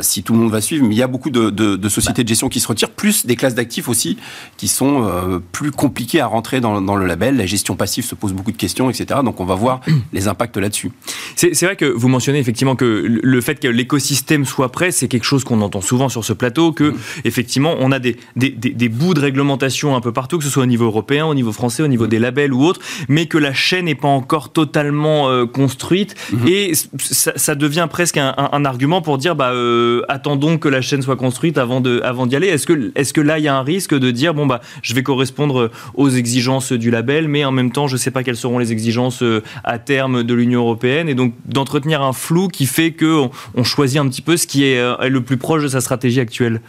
si 0.00 0.22
tout 0.22 0.32
le 0.32 0.38
monde 0.40 0.50
va 0.50 0.60
suivre. 0.60 0.84
Mais 0.86 0.94
il 0.94 0.98
y 0.98 1.02
a 1.02 1.06
beaucoup 1.06 1.30
de, 1.30 1.50
de, 1.50 1.76
de 1.76 1.88
sociétés 1.88 2.23
de 2.24 2.28
gestion 2.28 2.48
qui 2.48 2.60
se 2.60 2.68
retirent, 2.68 2.90
plus 2.90 3.26
des 3.26 3.36
classes 3.36 3.54
d'actifs 3.54 3.88
aussi 3.88 4.16
qui 4.56 4.68
sont 4.68 5.04
euh, 5.04 5.38
plus 5.52 5.70
compliquées 5.70 6.20
à 6.20 6.26
rentrer 6.26 6.60
dans, 6.60 6.96
le 6.96 7.06
label. 7.06 7.36
La 7.36 7.46
gestion 7.46 7.76
passive 7.76 8.04
se 8.04 8.14
pose 8.14 8.32
beaucoup 8.32 8.52
de 8.52 8.56
questions, 8.56 8.90
etc. 8.90 9.20
Donc 9.24 9.40
on 9.40 9.44
va 9.44 9.54
voir 9.54 9.80
les 10.12 10.28
impacts 10.28 10.56
là-dessus. 10.56 10.90
C'est 11.36 11.62
vrai 11.62 11.76
que 11.76 11.84
vous 11.84 12.08
mentionnez 12.08 12.38
effectivement 12.38 12.76
que 12.76 12.84
le 12.84 13.40
fait 13.40 13.60
que 13.60 13.68
l'écosystème 13.68 14.44
soit 14.44 14.72
prêt, 14.72 14.90
c'est 14.90 15.08
quelque 15.08 15.24
chose 15.24 15.44
qu'on 15.44 15.60
entend 15.60 15.80
souvent 15.80 16.08
sur 16.08 16.24
ce 16.24 16.32
plateau, 16.32 16.72
que 16.72 16.90
mm. 16.90 16.96
effectivement 17.24 17.74
on 17.78 17.92
a 17.92 17.98
des, 17.98 18.16
des, 18.36 18.88
bouts 18.88 19.14
de 19.14 19.20
réglementation 19.20 19.96
un 19.96 20.00
peu 20.00 20.12
partout, 20.12 20.38
que 20.38 20.44
ce 20.44 20.50
soit 20.50 20.62
au 20.62 20.66
niveau 20.66 20.84
européen, 20.84 21.26
au 21.26 21.34
niveau 21.34 21.52
français, 21.52 21.82
au 21.82 21.88
niveau 21.88 22.06
mm. 22.06 22.08
des 22.08 22.18
labels 22.18 22.52
ou 22.52 22.64
autres, 22.64 22.80
mais 23.08 23.26
que 23.26 23.38
la 23.38 23.52
chaîne 23.52 23.86
n'est 23.86 23.94
pas 23.94 24.08
encore 24.08 24.52
totalement 24.52 25.28
euh, 25.28 25.46
construite 25.46 26.14
mm-hmm. 26.32 26.48
et 26.48 26.72
ça, 26.98 27.54
devient 27.54 27.86
presque 27.90 28.16
un, 28.16 28.64
argument 28.64 29.02
pour 29.02 29.18
dire 29.18 29.36
bah, 29.36 29.50
euh, 29.52 30.02
attendons 30.08 30.58
que 30.58 30.68
la 30.68 30.80
chaîne 30.80 31.02
soit 31.02 31.16
construite 31.16 31.58
avant 31.58 31.80
de, 31.80 32.00
avant 32.02 32.13
d'y 32.26 32.36
aller 32.36 32.48
Est-ce 32.48 32.66
que, 33.12 33.20
là, 33.20 33.38
il 33.38 33.44
y 33.44 33.48
a 33.48 33.56
un 33.56 33.62
risque 33.62 33.94
de 33.94 34.10
dire, 34.10 34.34
bon, 34.34 34.46
bah, 34.46 34.60
je 34.82 34.94
vais 34.94 35.02
correspondre 35.02 35.70
aux 35.94 36.08
exigences 36.08 36.72
du 36.72 36.90
label, 36.90 37.28
mais 37.28 37.44
en 37.44 37.52
même 37.52 37.72
temps, 37.72 37.86
je 37.86 37.94
ne 37.94 37.98
sais 37.98 38.10
pas 38.10 38.22
quelles 38.22 38.36
seront 38.36 38.58
les 38.58 38.72
exigences 38.72 39.22
euh, 39.22 39.42
à 39.64 39.78
terme 39.78 40.22
de 40.22 40.34
l'Union 40.34 40.60
européenne, 40.60 41.08
et 41.08 41.14
donc 41.14 41.34
d'entretenir 41.46 42.02
un 42.02 42.12
flou 42.12 42.48
qui 42.48 42.66
fait 42.66 42.92
qu'on 42.92 43.30
on 43.54 43.64
choisit 43.64 43.98
un 43.98 44.08
petit 44.08 44.22
peu 44.22 44.36
ce 44.36 44.46
qui 44.46 44.64
est, 44.64 44.78
euh, 44.78 45.08
le 45.08 45.20
plus 45.20 45.36
proche 45.36 45.62
de 45.62 45.68
sa 45.68 45.80
stratégie 45.80 46.20
actuelle? 46.20 46.60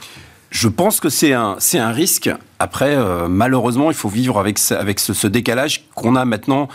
Je 0.51 0.67
pense 0.67 0.99
que 0.99 1.09
c'est 1.09 1.33
un, 1.33 1.57
risque. 1.91 2.29
Après, 2.59 2.95
euh, 2.95 3.27
malheureusement, 3.27 3.91
il 3.91 3.95
faut 3.95 4.09
vivre 4.09 4.39
avec 4.39 4.57
ce 4.57 5.27
décalage 5.27 5.85
qu'on 5.95 6.15
a 6.15 6.23
maintenant 6.23 6.69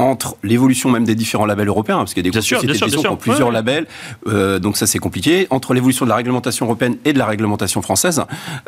entre 0.00 0.36
l'évolution 0.42 0.90
même 0.90 1.04
des 1.04 1.14
différents 1.14 1.44
labels 1.44 1.68
européens, 1.68 1.98
parce 1.98 2.14
qu'il 2.14 2.24
y 2.24 2.28
a 2.28 2.30
des 2.30 2.40
sociétés 2.40 2.72
qui 2.72 3.06
ont 3.06 3.16
plusieurs 3.16 3.52
labels, 3.52 3.86
euh, 4.26 4.58
donc 4.58 4.78
ça 4.78 4.86
c'est 4.86 4.98
compliqué, 4.98 5.46
entre 5.50 5.74
l'évolution 5.74 6.06
de 6.06 6.10
la 6.10 6.16
réglementation 6.16 6.64
européenne 6.64 6.96
et 7.04 7.12
de 7.12 7.18
la 7.18 7.26
réglementation 7.26 7.82
française, 7.82 8.22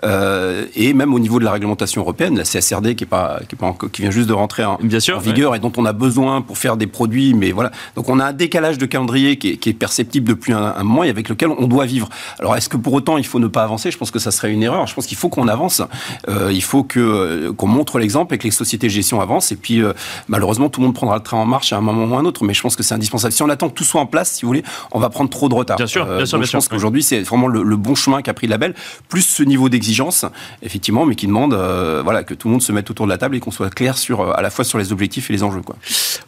euh, 0.05 0.67
et 0.77 0.93
même 0.93 1.15
au 1.15 1.19
niveau 1.19 1.39
de 1.39 1.45
la 1.45 1.53
réglementation 1.53 2.03
européenne, 2.03 2.37
la 2.37 2.45
CSRD 2.45 2.95
qui 2.97 3.05
est 3.05 3.07
pas 3.07 3.41
qui, 3.49 3.55
est 3.55 3.59
pas 3.59 3.75
qui 3.91 4.03
vient 4.03 4.11
juste 4.11 4.29
de 4.29 4.35
rentrer 4.35 4.65
en, 4.65 4.79
vigueur 5.23 5.55
et 5.55 5.59
dont 5.59 5.73
on 5.79 5.87
a 5.87 5.95
besoin 5.95 6.43
pour 6.43 6.59
faire 6.59 6.77
des 6.77 6.87
produits, 6.87 7.33
mais 7.33 7.51
voilà, 7.51 7.71
donc 7.97 8.11
on 8.11 8.21
a 8.21 8.27
un 8.27 8.33
décalage 8.35 8.77
de 8.77 8.85
calendrier 8.85 9.39
qui 9.39 9.53
est, 9.53 9.57
qui 9.57 9.71
est 9.71 9.75
perceptible 9.75 10.29
depuis 10.29 10.53
un, 10.53 10.75
un, 10.77 10.83
moment 10.83 11.05
et 11.05 11.09
avec 11.09 11.31
lequel 11.31 11.49
on 11.49 11.67
doit 11.67 11.87
vivre. 11.87 12.11
Alors 12.41 12.57
est-ce 12.57 12.69
que 12.69 12.77
pour 12.77 12.93
autant 12.93 13.17
il 13.17 13.25
faut 13.25 13.39
ne 13.39 13.47
pas 13.47 13.63
avancer? 13.65 13.91
Je 13.91 13.97
pense 13.97 14.11
que 14.11 14.19
ça 14.19 14.31
serait 14.31 14.53
une 14.53 14.63
erreur. 14.63 14.87
Je 14.87 14.95
pense 14.95 15.07
qu'il 15.07 15.17
faut 15.17 15.31
qu'on 15.31 15.49
avance, 15.49 15.81
euh, 16.29 16.51
il 16.53 16.63
faut 16.63 16.83
que 16.83 17.51
qu'on 17.57 17.69
montre 17.69 17.99
l'exemple 17.99 18.35
et 18.35 18.39
que 18.39 18.45
les 18.45 18.51
sociétés 18.51 18.89
de 18.89 18.93
gestion 18.93 19.23
avancent, 19.23 19.51
et 19.51 19.57
puis 19.57 19.81
malheureusement 20.29 20.69
tout 20.69 20.81
le 20.81 20.87
monde 20.87 20.95
prendra 20.95 21.22
en 21.31 21.47
marche 21.47 21.73
à 21.73 21.77
un 21.77 21.81
moment 21.81 22.07
ou 22.07 22.17
à 22.17 22.21
un 22.21 22.25
autre, 22.25 22.45
mais 22.45 22.55
je 22.55 22.63
pense 22.63 22.77
que 22.77 22.83
c'est 22.83 22.95
indispensable. 22.95 23.33
Si 23.33 23.43
on 23.43 23.49
attend 23.49 23.69
que 23.69 23.75
tout 23.75 23.85
soit 23.85 24.01
en 24.01 24.07
place, 24.07 24.33
si 24.33 24.43
vous 24.43 24.49
voulez, 24.49 24.65
on 24.93 24.99
va 24.99 25.11
prendre 25.11 25.31
trop 25.31 25.49
de 25.49 25.55
retard. 25.55 25.77
Bien 25.77 25.87
sûr, 25.87 26.05
bien 26.07 26.27
sûr, 26.27 26.43
je 26.43 26.53
pense 26.53 26.69
qu'aujourd'hui, 26.69 27.03
c'est 27.03 27.21
vraiment 27.21 27.49
le, 27.49 27.77
bon 27.77 27.95
chemin 27.95 28.23
qu'a 28.23 28.35
pris 28.35 28.47
le 28.47 28.53
label, 28.53 28.75
plus 29.09 29.23
ce 29.23 29.43
niveau 29.43 29.69
d'exigence, 29.69 30.25
effectivement, 30.63 31.07
mais 31.07 31.15
qui 31.15 31.27
demande 31.27 31.55
euh, 31.55 32.03
voilà, 32.03 32.23
que 32.25 32.35
tout 32.35 32.49
le 32.49 32.53
monde 32.53 32.63
se 32.63 32.73
mette 32.73 32.91
autour 32.91 33.07
de 33.07 33.11
la 33.11 33.19
table 33.19 33.37
et 33.37 33.41
qu'on 33.41 33.51
soit 33.51 33.71
clair 33.71 33.99
sur, 33.99 34.21
euh, 34.21 34.33
à 34.35 34.43
la 34.43 34.51
fois 34.51 34.65
sur 34.65 34.79
les 34.79 34.93
objectifs 34.93 35.31
et 35.31 35.33
les 35.33 35.43
enjeux. 35.43 35.63
Quoi. 35.63 35.77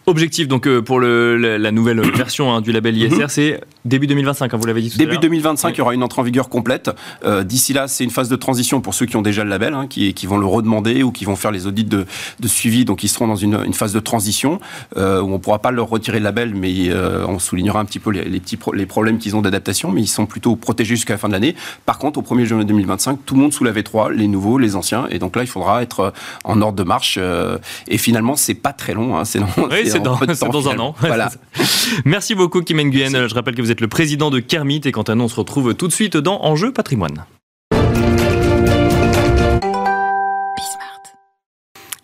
Objectif, 0.06 0.48
donc, 0.48 0.66
euh, 0.66 0.82
pour 0.82 1.00
le, 1.00 1.36
la, 1.36 1.70
nouvelle 1.70 2.00
version 2.16 2.54
hein, 2.54 2.60
du 2.60 2.72
label 2.72 2.96
ISR, 2.96 3.16
mhm. 3.16 3.28
c'est 3.28 3.60
début 3.84 4.06
2025, 4.06 4.52
hein, 4.52 4.56
vous 4.56 4.66
l'avez 4.66 4.82
dit 4.82 4.90
tout 4.90 4.98
Début 4.98 5.18
2025, 5.18 5.74
il 5.74 5.78
y 5.78 5.80
aura 5.80 5.94
une 5.94 6.02
entrée 6.02 6.20
en 6.20 6.24
vigueur 6.24 6.48
complète. 6.48 6.90
D'ici 7.42 7.72
là, 7.72 7.88
c'est 7.88 8.04
une 8.04 8.10
phase 8.10 8.28
de 8.28 8.36
transition 8.36 8.80
pour 8.80 8.94
ceux 8.94 9.06
qui 9.06 9.16
ont 9.16 9.22
déjà 9.22 9.44
le 9.44 9.50
label, 9.50 9.74
hein, 9.74 9.86
qui, 9.88 10.14
qui, 10.14 10.26
vont 10.26 10.38
le 10.38 10.46
redemander 10.46 11.02
ou 11.02 11.12
qui 11.12 11.24
vont 11.24 11.36
faire 11.36 11.50
les 11.50 11.66
audits 11.66 11.84
de, 11.84 12.06
de 12.40 12.48
suivi, 12.48 12.84
donc 12.84 13.02
ils 13.04 13.08
seront 13.08 13.26
dans 13.26 13.36
une, 13.36 13.60
une 13.64 13.74
phase 13.74 13.92
de 13.92 14.00
transition 14.00 14.60
où 14.96 15.00
on 15.00 15.28
ne 15.28 15.38
pourra 15.38 15.58
pas 15.58 15.70
leur 15.70 15.88
retirer 15.88 16.18
le 16.18 16.24
label, 16.24 16.54
mais 16.54 16.88
euh, 16.88 17.26
on 17.26 17.38
soulignera 17.38 17.80
un 17.80 17.84
petit 17.84 17.98
peu 17.98 18.10
les, 18.10 18.40
petits 18.40 18.58
les 18.72 18.86
problèmes 18.86 19.18
qu'ils 19.18 19.36
ont 19.36 19.42
d'adaptation, 19.42 19.90
mais 19.90 20.00
ils 20.00 20.08
sont 20.08 20.26
plutôt 20.26 20.56
protégés 20.56 20.96
jusqu'à 20.96 21.14
la 21.14 21.18
fin 21.18 21.28
de 21.28 21.32
l'année. 21.32 21.54
Par 21.86 21.98
contre, 21.98 22.18
au 22.18 22.22
1er 22.22 22.44
janvier 22.44 22.64
2025, 22.64 23.20
tout 23.24 23.34
le 23.34 23.40
monde 23.40 23.52
sous 23.52 23.64
la 23.64 23.72
V3, 23.72 24.10
les 24.12 24.28
nouveaux, 24.28 24.58
les 24.58 24.76
anciens, 24.76 25.06
et 25.10 25.18
donc 25.18 25.36
là, 25.36 25.42
il 25.42 25.48
faudra 25.48 25.82
être 25.82 26.00
euh, 26.00 26.10
en 26.44 26.60
ordre 26.60 26.76
de 26.76 26.84
marche. 26.84 27.16
Euh, 27.20 27.58
et 27.88 27.98
finalement, 27.98 28.36
c'est 28.36 28.54
pas 28.54 28.72
très 28.72 28.94
long, 28.94 29.16
hein, 29.16 29.24
c'est 29.24 29.38
dans, 29.38 29.46
oui, 29.70 29.90
dans, 30.02 30.68
un 30.68 30.78
an. 30.78 30.94
Voilà. 31.00 31.30
Merci 32.04 32.34
beaucoup, 32.34 32.62
Kim 32.62 32.80
Nguyen. 32.80 33.28
Je 33.28 33.34
rappelle 33.34 33.54
que 33.54 33.62
vous 33.62 33.70
êtes 33.70 33.80
le 33.80 33.88
président 33.88 34.30
de 34.30 34.40
Kermit, 34.40 34.82
et 34.84 34.92
quant 34.92 35.02
à 35.02 35.14
nous, 35.14 35.24
on 35.24 35.28
se 35.28 35.36
retrouve 35.36 35.74
tout 35.74 35.88
de 35.88 35.92
suite 35.92 36.16
dans 36.16 36.42
Enjeu 36.42 36.72
patrimoine. 36.72 37.24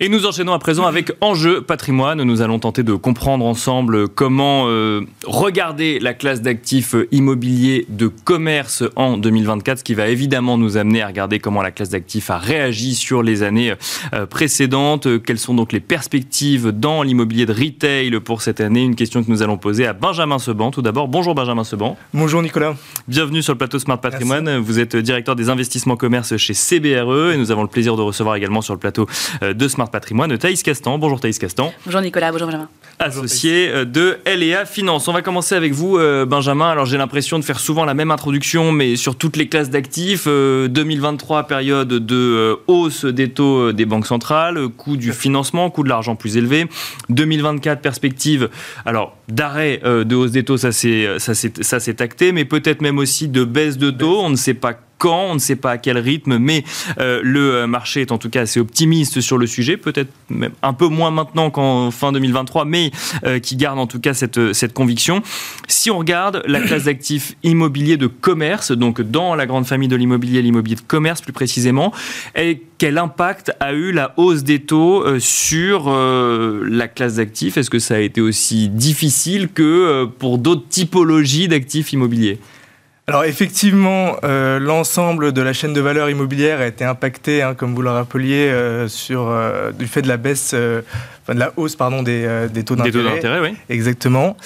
Et 0.03 0.09
nous 0.09 0.25
enchaînons 0.25 0.55
à 0.55 0.59
présent 0.59 0.87
avec 0.87 1.13
Enjeu 1.21 1.61
patrimoine. 1.61 2.23
Nous 2.23 2.41
allons 2.41 2.59
tenter 2.59 2.83
de 2.83 2.95
comprendre 2.95 3.45
ensemble 3.45 4.09
comment 4.09 4.65
euh, 4.67 5.03
regarder 5.27 5.99
la 5.99 6.15
classe 6.15 6.41
d'actifs 6.41 6.95
immobiliers 7.13 7.85
de 7.91 8.07
commerce 8.07 8.83
en 8.97 9.19
2024, 9.19 9.81
ce 9.81 9.85
qui 9.85 9.93
va 9.93 10.09
évidemment 10.09 10.57
nous 10.57 10.79
amener 10.79 11.03
à 11.03 11.07
regarder 11.07 11.39
comment 11.39 11.61
la 11.61 11.71
classe 11.71 11.91
d'actifs 11.91 12.31
a 12.31 12.39
réagi 12.39 12.95
sur 12.95 13.23
les 13.23 13.43
années 13.43 13.75
euh, 14.15 14.25
précédentes. 14.25 15.23
Quelles 15.23 15.39
sont 15.39 15.53
donc 15.53 15.71
les 15.71 15.81
perspectives 15.81 16.69
dans 16.69 17.03
l'immobilier 17.03 17.45
de 17.45 17.53
retail 17.53 18.19
pour 18.21 18.41
cette 18.41 18.63
année? 18.63 18.83
Une 18.83 18.97
question 18.97 19.23
que 19.23 19.31
nous 19.31 19.43
allons 19.43 19.59
poser 19.59 19.87
à 19.87 19.93
Benjamin 19.93 20.39
Seban. 20.39 20.71
Tout 20.71 20.81
d'abord, 20.81 21.09
bonjour 21.09 21.35
Benjamin 21.35 21.63
Seban. 21.63 21.99
Bonjour 22.15 22.41
Nicolas. 22.41 22.75
Bienvenue 23.07 23.43
sur 23.43 23.53
le 23.53 23.59
plateau 23.59 23.79
Smart 23.79 24.01
Patrimoine. 24.01 24.61
Vous 24.61 24.79
êtes 24.79 24.97
directeur 24.97 25.37
des 25.37 25.51
investissements 25.51 25.97
commerce 25.97 26.39
chez 26.39 26.55
CBRE 26.55 27.33
et 27.33 27.37
nous 27.37 27.51
avons 27.51 27.61
le 27.61 27.69
plaisir 27.69 27.97
de 27.97 28.03
recevoir 28.03 28.37
également 28.37 28.63
sur 28.63 28.73
le 28.73 28.81
plateau 28.81 29.07
euh, 29.43 29.53
de 29.53 29.69
Smart 29.69 29.90
Patrimoine, 29.91 30.37
Thaïs 30.39 30.63
Castan. 30.63 30.99
Bonjour 30.99 31.21
Thaïs 31.21 31.39
Castan. 31.39 31.73
Bonjour 31.85 32.01
Nicolas, 32.01 32.33
bonjour 32.33 32.47
Benjamin. 32.47 32.69
Associé 32.99 33.69
euh, 33.69 33.85
de 33.85 34.19
LEA 34.27 34.65
Finance. 34.67 35.09
On 35.09 35.13
va 35.13 35.23
commencer 35.23 35.55
avec 35.55 35.73
vous, 35.73 35.97
euh, 35.97 36.27
Benjamin. 36.27 36.69
Alors 36.69 36.87
j'ai 36.87 36.99
l'impression 36.99 37.39
de 37.39 37.45
faire 37.45 37.59
souvent 37.59 37.85
la 37.85 37.95
même 37.95 38.11
introduction, 38.11 38.73
mais 38.73 38.97
sur 38.97 39.17
toutes 39.17 39.37
les 39.37 39.49
classes 39.49 39.71
d'actifs. 39.71 40.27
2023, 40.27 41.45
période 41.45 41.89
de 41.89 42.59
hausse 42.67 43.05
des 43.05 43.31
taux 43.31 43.73
des 43.73 43.87
banques 43.87 44.07
centrales, 44.07 44.69
coût 44.69 44.97
du 44.97 45.13
financement, 45.13 45.71
coût 45.71 45.83
de 45.83 45.89
l'argent 45.89 46.17
plus 46.17 46.37
élevé. 46.37 46.67
2024, 47.09 47.81
perspective, 47.81 48.51
alors 48.85 49.17
d'arrêt 49.29 49.81
de 49.85 50.15
hausse 50.15 50.33
des 50.33 50.45
taux, 50.45 50.57
ça 50.57 50.73
s'est 50.73 52.03
acté, 52.03 52.33
mais 52.33 52.45
peut-être 52.45 52.83
même 52.83 52.99
aussi 52.99 53.29
de 53.29 53.45
baisse 53.45 53.79
de 53.79 53.91
taux. 53.91 54.21
On 54.21 54.31
ne 54.31 54.37
sait 54.37 54.55
pas 54.55 54.75
quand, 55.01 55.31
on 55.31 55.35
ne 55.35 55.41
sait 55.41 55.57
pas 55.57 55.73
à 55.73 55.79
quel 55.79 55.97
rythme, 55.97 56.37
mais 56.37 56.63
euh, 56.99 57.21
le 57.25 57.55
euh, 57.55 57.67
marché 57.67 58.03
est 58.03 58.13
en 58.13 58.19
tout 58.19 58.29
cas 58.29 58.43
assez 58.43 58.61
optimiste 58.61 59.23
sur 59.23 59.39
le 59.39 59.47
sujet, 59.47 59.79
peut-être 59.79 60.11
même 60.29 60.53
un 60.63 60.75
peu 60.75 60.89
moins 60.89 61.11
maintenant 61.11 61.51
qu'en 61.51 61.91
fin 61.91 62.13
2023, 62.13 62.67
mais 62.67 62.91
euh, 63.25 63.39
qui 63.39 63.57
garde 63.57 63.79
en 63.79 63.87
tout 63.87 63.99
cas 63.99 64.13
cette, 64.13 64.75
conviction. 64.75 65.23
Si 65.69 65.91
on 65.91 65.99
regarde 65.99 66.43
la 66.47 66.61
classe 66.61 66.85
d'actifs 66.85 67.35
immobiliers 67.43 67.97
de 67.97 68.09
commerce, 68.09 68.73
donc 68.73 69.01
dans 69.01 69.35
la 69.35 69.47
grande 69.47 69.67
famille 69.67 69.89
de 69.89 69.97
l'immobilier, 69.97 70.43
l'immobilier 70.43 70.77
de 70.77 70.83
commerce 70.83 71.23
plus 71.23 71.33
précisément, 71.33 71.95
et 72.37 72.63
quel 72.77 72.99
impact 72.99 73.53
a 73.59 73.73
eu 73.73 73.93
la 73.93 74.13
hausse 74.19 74.45
des 74.45 74.59
taux 74.61 75.19
sur 75.19 75.91
la 75.91 76.89
classe 76.89 77.15
d'actifs? 77.15 77.57
Est-ce 77.57 77.71
que 77.71 77.79
ça 77.79 77.95
a 77.95 78.01
été 78.01 78.21
aussi 78.21 78.69
difficile 78.69 79.49
que 79.49 80.05
pour 80.19 80.37
d'autres 80.37 80.69
typologies 80.69 81.49
d'actifs 81.49 81.93
immobiliers? 81.95 82.39
Alors 83.11 83.25
effectivement, 83.25 84.19
euh, 84.23 84.61
l'ensemble 84.61 85.33
de 85.33 85.43
la 85.43 85.53
chaîne 85.53 85.73
de 85.73 85.81
valeur 85.81 86.09
immobilière 86.11 86.61
a 86.61 86.67
été 86.69 86.85
impacté, 86.85 87.43
hein, 87.43 87.55
comme 87.57 87.75
vous 87.75 87.83
le 87.83 87.91
rappeliez, 87.91 88.47
euh, 88.49 88.87
sur, 88.87 89.29
euh, 89.29 89.73
du 89.73 89.89
fait 89.89 90.01
de 90.01 90.07
la 90.07 90.17
baisse, 90.17 90.55
enfin 90.55 91.35
de 91.35 91.41
la 91.41 91.53
hausse 91.57 91.75
pardon, 91.75 92.05
des, 92.05 92.47
des 92.53 92.63
taux 92.63 92.77
d'intérêt. 92.77 93.03
Des 93.03 93.09
taux 93.09 93.15
d'intérêt, 93.17 93.41
oui. 93.41 93.57
Exactement. 93.69 94.37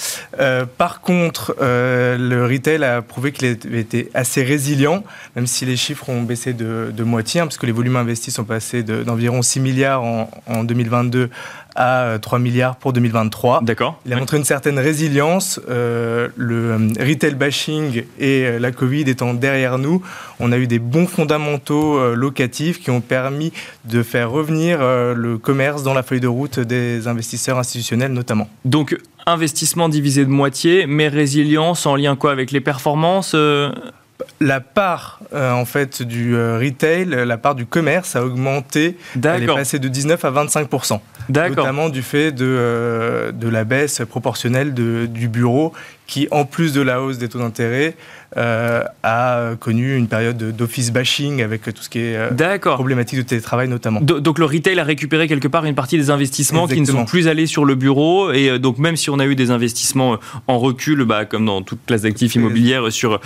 par 0.79 1.03
contre, 1.03 1.55
le 1.61 2.47
retail 2.47 2.83
a 2.85 3.03
prouvé 3.03 3.33
qu'il 3.33 3.45
été 3.75 4.09
assez 4.15 4.43
résilient, 4.43 5.05
même 5.37 5.47
si 5.47 5.67
les 5.67 5.77
chiffres 5.77 6.09
ont 6.09 6.23
baissé 6.23 6.55
de, 6.55 6.91
de 6.91 7.05
moitié, 7.05 7.43
hein, 7.43 7.45
parce 7.45 7.59
que 7.59 7.67
les 7.67 7.73
volumes 7.73 7.97
investis 7.97 8.35
sont 8.35 8.45
passés 8.45 8.83
d'environ 8.83 9.43
6 9.43 9.61
milliards 9.61 10.03
en, 10.03 10.31
en 10.47 10.65
2022 10.65 11.29
à 11.75 12.19
3 12.21 12.39
milliards 12.39 12.77
pour 12.77 12.93
2023. 12.93 13.61
D'accord. 13.63 14.01
Il 14.07 14.13
a 14.13 14.17
montré 14.17 14.37
une 14.37 14.45
certaine 14.45 14.79
résilience. 14.79 15.61
Euh, 15.69 16.29
le 16.37 16.71
euh, 16.73 16.79
retail 17.01 17.35
bashing 17.35 18.05
et 18.19 18.45
euh, 18.45 18.59
la 18.59 18.71
Covid 18.71 19.03
étant 19.03 19.35
derrière 19.35 19.79
nous, 19.79 20.03
on 20.41 20.53
a 20.53 20.59
eu 20.59 20.67
des 20.67 20.79
bons 20.79 21.07
fondamentaux 21.07 22.15
locatifs 22.15 22.81
qui 22.81 22.91
ont 22.91 23.01
permis 23.01 23.53
de 23.85 24.03
faire 24.03 24.31
revenir 24.31 24.79
le 24.81 25.39
commerce 25.39 25.83
dans 25.83 25.95
la 25.95 26.03
feuille 26.03 26.21
de 26.21 26.29
route 26.29 26.59
des 26.59 27.07
investisseurs 27.07 27.59
institutionnels 27.59 28.13
notamment. 28.13 28.49
Donc 28.65 28.99
investissement 29.27 29.89
divisé 29.89 30.25
de 30.25 30.31
moitié, 30.31 30.87
mais 30.87 31.09
résilience 31.09 31.87
en 31.87 31.97
lien 31.97 32.17
quoi 32.17 32.33
avec 32.33 32.51
les 32.51 32.61
performances 32.61 33.35
la 34.41 34.61
part 34.61 35.21
en 35.33 35.65
fait 35.65 36.03
du 36.03 36.37
retail, 36.37 37.07
la 37.07 37.37
part 37.37 37.55
du 37.55 37.67
commerce 37.67 38.15
a 38.17 38.25
augmenté. 38.25 38.97
Elle 39.23 39.43
est 39.43 39.47
passée 39.47 39.79
de 39.79 39.89
19 39.89 40.25
à 40.25 40.31
25% 40.31 41.01
notamment 41.29 41.89
du 41.89 42.03
fait 42.03 42.33
de, 42.33 42.45
euh, 42.45 43.33
de 43.33 43.49
la 43.49 43.65
baisse 43.65 44.03
proportionnelle 44.09 44.75
de, 44.75 45.07
du 45.07 45.29
bureau 45.29 45.73
qui, 46.07 46.29
en 46.31 46.45
plus 46.45 46.73
de 46.73 46.83
la 46.83 47.01
hausse 47.01 47.19
des 47.19 47.29
taux 47.29 47.39
d'intérêt, 47.39 47.95
euh, 47.95 48.24
a 48.37 49.55
connu 49.61 49.97
une 49.97 50.09
période 50.09 50.57
d'office 50.57 50.93
bashing 50.93 51.43
avec 51.43 51.63
tout 51.63 51.83
ce 51.83 51.89
qui 51.89 52.01
est 52.01 52.17
euh, 52.17 52.59
problématique 52.59 53.19
de 53.19 53.25
télétravail 53.25 53.69
notamment. 53.69 54.01
donc 54.01 54.39
le 54.39 54.45
retail 54.45 54.79
a 54.79 54.85
récupéré 54.85 55.29
quelque 55.29 55.49
part 55.49 55.65
une 55.65 55.75
partie 55.75 55.97
des 55.97 56.11
investissements 56.11 56.67
qui 56.67 56.81
ne 56.81 56.87
sont 56.87 57.05
plus 57.05 57.29
allés 57.29 57.47
sur 57.47 57.65
le 57.65 57.75
bureau 57.75 58.33
et 58.33 58.51
euh, 58.51 58.59
donc 58.59 58.79
même 58.79 58.97
si 58.97 59.11
on 59.11 59.19
a 59.19 59.27
eu 59.27 59.35
des 59.35 59.51
investissements 59.51 60.19
en 60.47 60.59
recul, 60.59 61.05
bah, 61.05 61.25
comme 61.25 61.47
dans 61.47 61.63
toute 61.63 61.81
classe 61.87 62.03
d'actifs 62.03 62.35
immobilières 62.35 62.91
sur, 62.91 63.21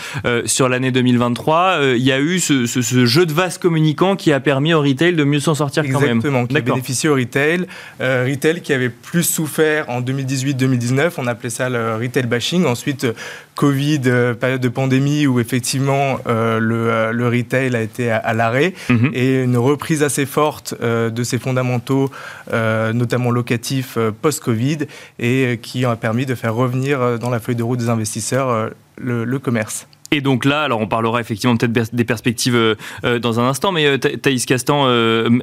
sur 0.44 0.68
l'année 0.68 0.90
2023, 0.90 1.80
il 1.96 2.02
y 2.02 2.12
a 2.12 2.20
eu 2.20 2.38
ce, 2.38 2.66
jeu 2.66 3.26
de 3.26 3.32
vase 3.32 3.58
communicant 3.58 4.16
qui 4.16 4.32
a 4.32 4.40
permis 4.40 4.74
au 4.74 4.80
retail 4.80 5.14
de 5.14 5.24
mieux 5.24 5.40
s'en 5.40 5.54
sortir 5.54 5.84
quand 5.84 6.00
même. 6.00 6.18
Exactement, 6.18 6.46
qui 6.46 6.56
a 6.56 6.60
bénéficié 6.60 7.08
au 7.08 7.14
retail. 7.14 7.66
retail 8.00 8.60
qui 8.60 8.72
avait 8.72 8.88
plus 8.88 9.22
souffert 9.22 9.88
en 9.88 10.00
2018-2019, 10.00 11.12
on 11.18 11.26
appelait 11.26 11.50
ça 11.50 11.68
le 11.68 11.96
retail 11.96 12.26
bashing. 12.26 12.64
Ensuite, 12.64 13.06
Covid, 13.54 14.00
période 14.38 14.60
de 14.60 14.68
pandémie 14.68 14.97
où 15.26 15.40
effectivement 15.40 16.18
euh, 16.26 16.60
euh, 16.60 17.12
le, 17.12 17.28
retail 17.28 17.74
a 17.74 17.82
été 17.82 18.10
à, 18.10 18.32
l'arrêt 18.34 18.74
mhm. 18.88 19.10
et 19.14 19.42
une 19.42 19.56
reprise 19.56 20.02
assez 20.02 20.26
forte 20.26 20.74
euh, 20.82 21.10
de 21.10 21.22
ses 21.22 21.38
fondamentaux, 21.38 22.10
notamment 22.52 23.30
locatifs 23.30 23.98
post-Covid, 24.22 24.78
et 25.18 25.58
qui 25.62 25.84
a 25.84 25.96
permis 25.96 26.26
de 26.26 26.34
faire 26.34 26.54
revenir 26.54 27.18
dans 27.18 27.30
la 27.30 27.40
feuille 27.40 27.56
de 27.56 27.62
route 27.62 27.78
des 27.78 27.88
investisseurs 27.88 28.70
le, 28.96 29.38
commerce. 29.38 29.86
Et 30.10 30.20
donc 30.20 30.44
là, 30.44 30.62
alors 30.62 30.80
on 30.80 30.86
parlera 30.86 31.20
effectivement 31.20 31.56
peut-être 31.56 31.94
des 31.94 32.04
perspectives 32.04 32.76
dans 33.02 33.40
un 33.40 33.48
instant, 33.48 33.72
mais 33.72 33.98
Thaïs 33.98 34.46
Castan, 34.46 34.86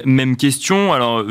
même 0.04 0.36
question. 0.36 0.92
Alors 0.92 1.24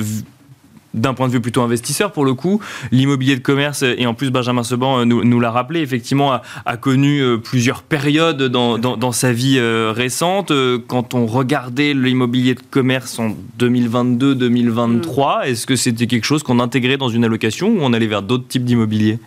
d'un 0.95 1.13
point 1.13 1.27
de 1.27 1.33
vue 1.33 1.41
plutôt 1.41 1.61
investisseur 1.61 2.11
pour 2.11 2.25
le 2.25 2.33
coup. 2.33 2.61
L'immobilier 2.91 3.35
de 3.35 3.41
commerce, 3.41 3.83
et 3.83 4.07
en 4.07 4.13
plus 4.13 4.31
Benjamin 4.31 4.63
Seban 4.63 4.99
euh, 4.99 5.05
nous, 5.05 5.39
l'a 5.39 5.51
rappelé, 5.51 5.81
effectivement 5.81 6.39
a, 6.65 6.77
connu 6.77 7.19
euh, 7.19 7.37
plusieurs 7.37 7.83
périodes 7.83 8.43
dans, 8.43 9.11
sa 9.11 9.31
vie 9.31 9.57
euh, 9.59 9.93
récente. 9.95 10.51
Quand 10.87 11.13
on 11.13 11.25
regardait 11.25 11.93
l'immobilier 11.93 12.55
de 12.55 12.61
commerce 12.71 13.19
en 13.19 13.35
2022-2023, 13.59 15.45
mm. 15.45 15.49
est-ce 15.49 15.65
que 15.65 15.75
c'était 15.75 16.07
quelque 16.07 16.25
chose 16.25 16.43
qu'on 16.43 16.59
intégrait 16.59 16.97
dans 16.97 17.09
une 17.09 17.23
allocation 17.23 17.67
ou 17.67 17.77
on 17.81 17.93
allait 17.93 18.07
vers 18.07 18.21
d'autres 18.21 18.47
types 18.47 18.63
d'immobilier? 18.63 19.19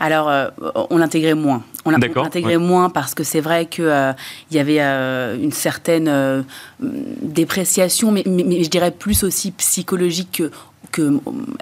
Alors, 0.00 0.30
on 0.90 0.98
l'intégrait 0.98 1.34
moins. 1.34 1.62
On 1.84 1.90
l'intégrait 1.90 2.58
moins 2.58 2.90
parce 2.90 3.14
que 3.14 3.24
c'est 3.24 3.40
vrai 3.40 3.66
qu'il 3.66 4.14
il 4.50 4.56
y 4.56 4.60
avait 4.60 4.80
une 4.80 5.52
certaine 5.52 6.44
dépréciation, 6.80 8.12
mais, 8.12 8.22
mais, 8.26 8.62
je 8.62 8.70
dirais 8.70 8.90
plus 8.90 9.24
aussi 9.24 9.50
psychologique 9.52 10.38
que 10.38 10.50
que 10.92 11.02
euh, 11.02 11.20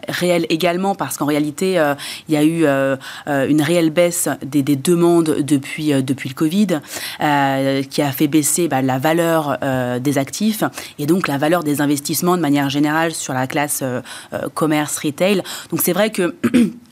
réel 0.08 0.46
également, 0.48 0.94
parce 0.94 1.16
qu'en 1.16 1.26
réalité, 1.26 1.78
euh, 1.78 1.94
il 2.28 2.34
y 2.34 2.36
a 2.36 2.44
eu 2.44 2.64
euh, 2.64 2.96
une 3.26 3.62
réelle 3.62 3.90
baisse 3.90 4.28
des, 4.44 4.62
demandes 4.62 5.36
depuis, 5.40 5.92
depuis 6.02 6.28
le 6.28 6.34
Covid, 6.34 6.66
qui 7.90 8.02
a 8.02 8.12
fait 8.12 8.28
baisser 8.28 8.68
bah, 8.68 8.82
la 8.82 8.98
valeur 8.98 9.58
des 10.00 10.18
actifs 10.18 10.64
et 10.98 11.06
donc 11.06 11.28
la 11.28 11.38
valeur 11.38 11.62
des 11.62 11.80
investissements 11.80 12.36
de 12.36 12.42
manière 12.42 12.68
générale 12.68 13.12
sur 13.12 13.32
la 13.32 13.46
classe 13.46 13.82
commerce 14.54 14.98
retail. 14.98 15.42
Donc 15.70 15.80
c'est 15.82 15.92
vrai 15.92 16.10
que 16.10 16.34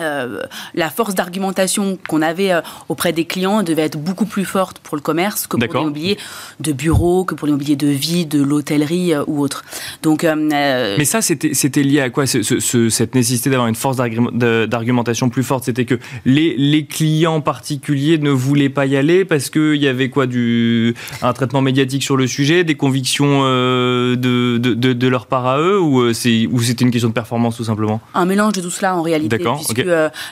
Euh, 0.00 0.42
la 0.74 0.90
force 0.90 1.14
d'argumentation 1.14 1.98
qu'on 2.08 2.22
avait 2.22 2.52
euh, 2.52 2.60
auprès 2.88 3.12
des 3.12 3.24
clients 3.24 3.62
devait 3.62 3.82
être 3.82 3.98
beaucoup 3.98 4.26
plus 4.26 4.44
forte 4.44 4.78
pour 4.78 4.96
le 4.96 5.02
commerce 5.02 5.46
que 5.46 5.56
pour 5.56 5.78
l'immobilier 5.78 6.18
de 6.60 6.72
bureau, 6.72 7.24
que 7.24 7.34
pour 7.34 7.46
l'immobilier 7.46 7.76
de 7.76 7.88
vie, 7.88 8.26
de 8.26 8.42
l'hôtellerie 8.42 9.14
euh, 9.14 9.24
ou 9.26 9.40
autre. 9.40 9.64
Donc, 10.02 10.24
Mais 10.24 11.04
ça, 11.04 11.20
c'était 11.22 11.82
lié 11.82 12.00
à 12.00 12.10
quoi 12.10 12.26
Cette 12.26 13.14
nécessité 13.14 13.50
d'avoir 13.50 13.68
une 13.68 13.74
force 13.74 13.96
d'argumentation 13.96 15.28
plus 15.28 15.42
forte, 15.42 15.64
c'était 15.64 15.84
que 15.84 15.98
les, 16.24 16.54
les, 16.56 16.86
clients 16.86 17.40
particuliers 17.40 18.18
ne 18.18 18.30
voulaient 18.30 18.68
pas 18.68 18.86
y 18.86 18.96
aller 18.96 19.24
parce 19.24 19.50
qu'il 19.50 19.76
y 19.76 19.88
avait 19.88 20.08
quoi 20.08 20.26
du, 20.26 20.94
Un 21.22 21.32
traitement 21.32 21.60
médiatique 21.60 22.02
sur 22.02 22.16
le 22.16 22.26
sujet, 22.26 22.64
des 22.64 22.76
convictions 22.76 23.42
de, 23.42 24.14
de, 24.14 24.74
de, 24.74 25.08
leur 25.08 25.26
part 25.26 25.46
à 25.46 25.60
eux, 25.60 25.80
ou 25.80 26.12
c'était 26.12 26.84
une 26.84 26.90
question 26.90 27.08
de 27.08 27.14
performance 27.14 27.56
tout 27.56 27.64
simplement? 27.64 28.00
Un 28.14 28.24
mélange 28.24 28.52
de 28.54 28.60
tout 28.60 28.70
cela 28.70 28.96
en 28.96 29.02
réalité. 29.02 29.38
D'accord. 29.38 29.62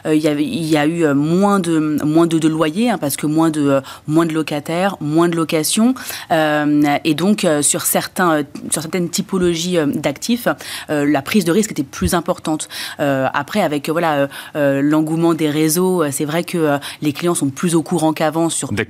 Il 0.06 0.18
y, 0.18 0.76
a 0.76 0.86
eu 0.86 1.14
moins 1.14 1.60
de 1.60 1.98
moins 2.04 2.26
de, 2.26 2.48
loyers 2.48 2.90
hein, 2.90 2.98
parce 2.98 3.16
que 3.16 3.26
moins 3.26 3.50
de 3.50 3.80
moins 4.06 4.26
de 4.26 4.32
locataires, 4.32 4.96
moins 5.00 5.28
de 5.28 5.36
locations, 5.36 5.94
et 6.30 7.14
donc 7.14 7.46
sur 7.62 7.82
certains 7.82 8.42
sur 8.70 8.82
certaines 8.82 9.08
typologies 9.08 9.78
d'actifs, 9.94 10.48
la 10.88 11.22
prise 11.22 11.44
de 11.44 11.52
risque 11.52 11.72
était 11.72 11.82
plus 11.82 12.14
importante. 12.14 12.68
après, 12.98 13.60
avec 13.60 13.88
voilà 13.88 14.28
l'engouement 14.54 15.34
des 15.34 15.50
réseaux, 15.50 16.04
c'est 16.10 16.24
vrai 16.24 16.44
que 16.44 16.78
les 17.02 17.12
clients 17.12 17.34
sont 17.34 17.50
plus 17.50 17.74
au 17.74 17.82
courant 17.82 18.12
qu'avant 18.12 18.48
sur 18.48 18.72
de, 18.72 18.86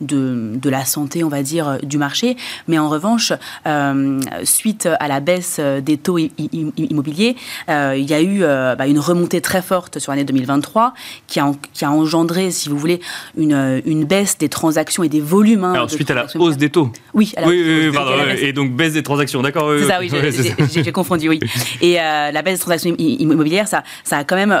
de, 0.00 0.56
de, 0.56 0.70
la 0.70 0.84
santé, 0.84 1.24
on 1.24 1.28
va 1.28 1.42
dire, 1.42 1.78
du 1.82 1.98
marché. 1.98 2.36
Mais 2.68 2.78
en 2.78 2.88
revanche, 2.88 3.32
suite 4.44 4.88
à 4.98 5.08
la 5.08 5.20
baisse 5.20 5.60
des 5.60 5.96
taux 5.96 6.18
immobiliers, 6.18 7.36
euh, 7.68 7.94
il 7.96 8.08
y 8.08 8.14
a 8.14 8.20
eu 8.20 8.42
euh, 8.42 8.74
bah, 8.74 8.86
une 8.86 8.98
remontée 8.98 9.40
très 9.40 9.62
forte 9.62 9.98
sur 10.00 10.12
l'année 10.12 10.24
2023 10.24 10.94
qui 11.26 11.40
a, 11.40 11.52
qui 11.72 11.84
a 11.84 11.90
engendré, 11.90 12.50
si 12.50 12.68
vous 12.68 12.78
voulez, 12.78 13.00
une, 13.36 13.82
une 13.86 14.04
baisse 14.04 14.38
des 14.38 14.48
transactions 14.48 15.02
et 15.02 15.08
des 15.08 15.20
volumes. 15.20 15.64
Hein, 15.64 15.74
Alors, 15.74 15.90
suite 15.90 16.10
à 16.10 16.14
la 16.14 16.26
hausse 16.36 16.56
des 16.56 16.70
taux 16.70 16.90
Oui, 17.14 17.32
à 17.36 17.42
la 17.42 17.48
oui, 17.48 17.90
pardon, 17.92 18.12
et 18.38 18.52
donc 18.52 18.72
baisse 18.72 18.94
des 18.94 19.02
transactions, 19.02 19.42
d'accord 19.42 19.70
C'est 19.78 19.86
ça, 19.86 19.98
oui, 20.00 20.10
j'ai 20.74 20.92
confondu, 20.92 21.28
oui. 21.28 21.40
Et 21.80 22.00
euh, 22.00 22.30
la 22.32 22.42
baisse 22.42 22.54
des 22.54 22.60
transactions 22.60 22.94
immobilières, 22.98 23.68
ça, 23.68 23.84
ça 24.04 24.18
a 24.18 24.24
quand 24.24 24.36
même 24.36 24.56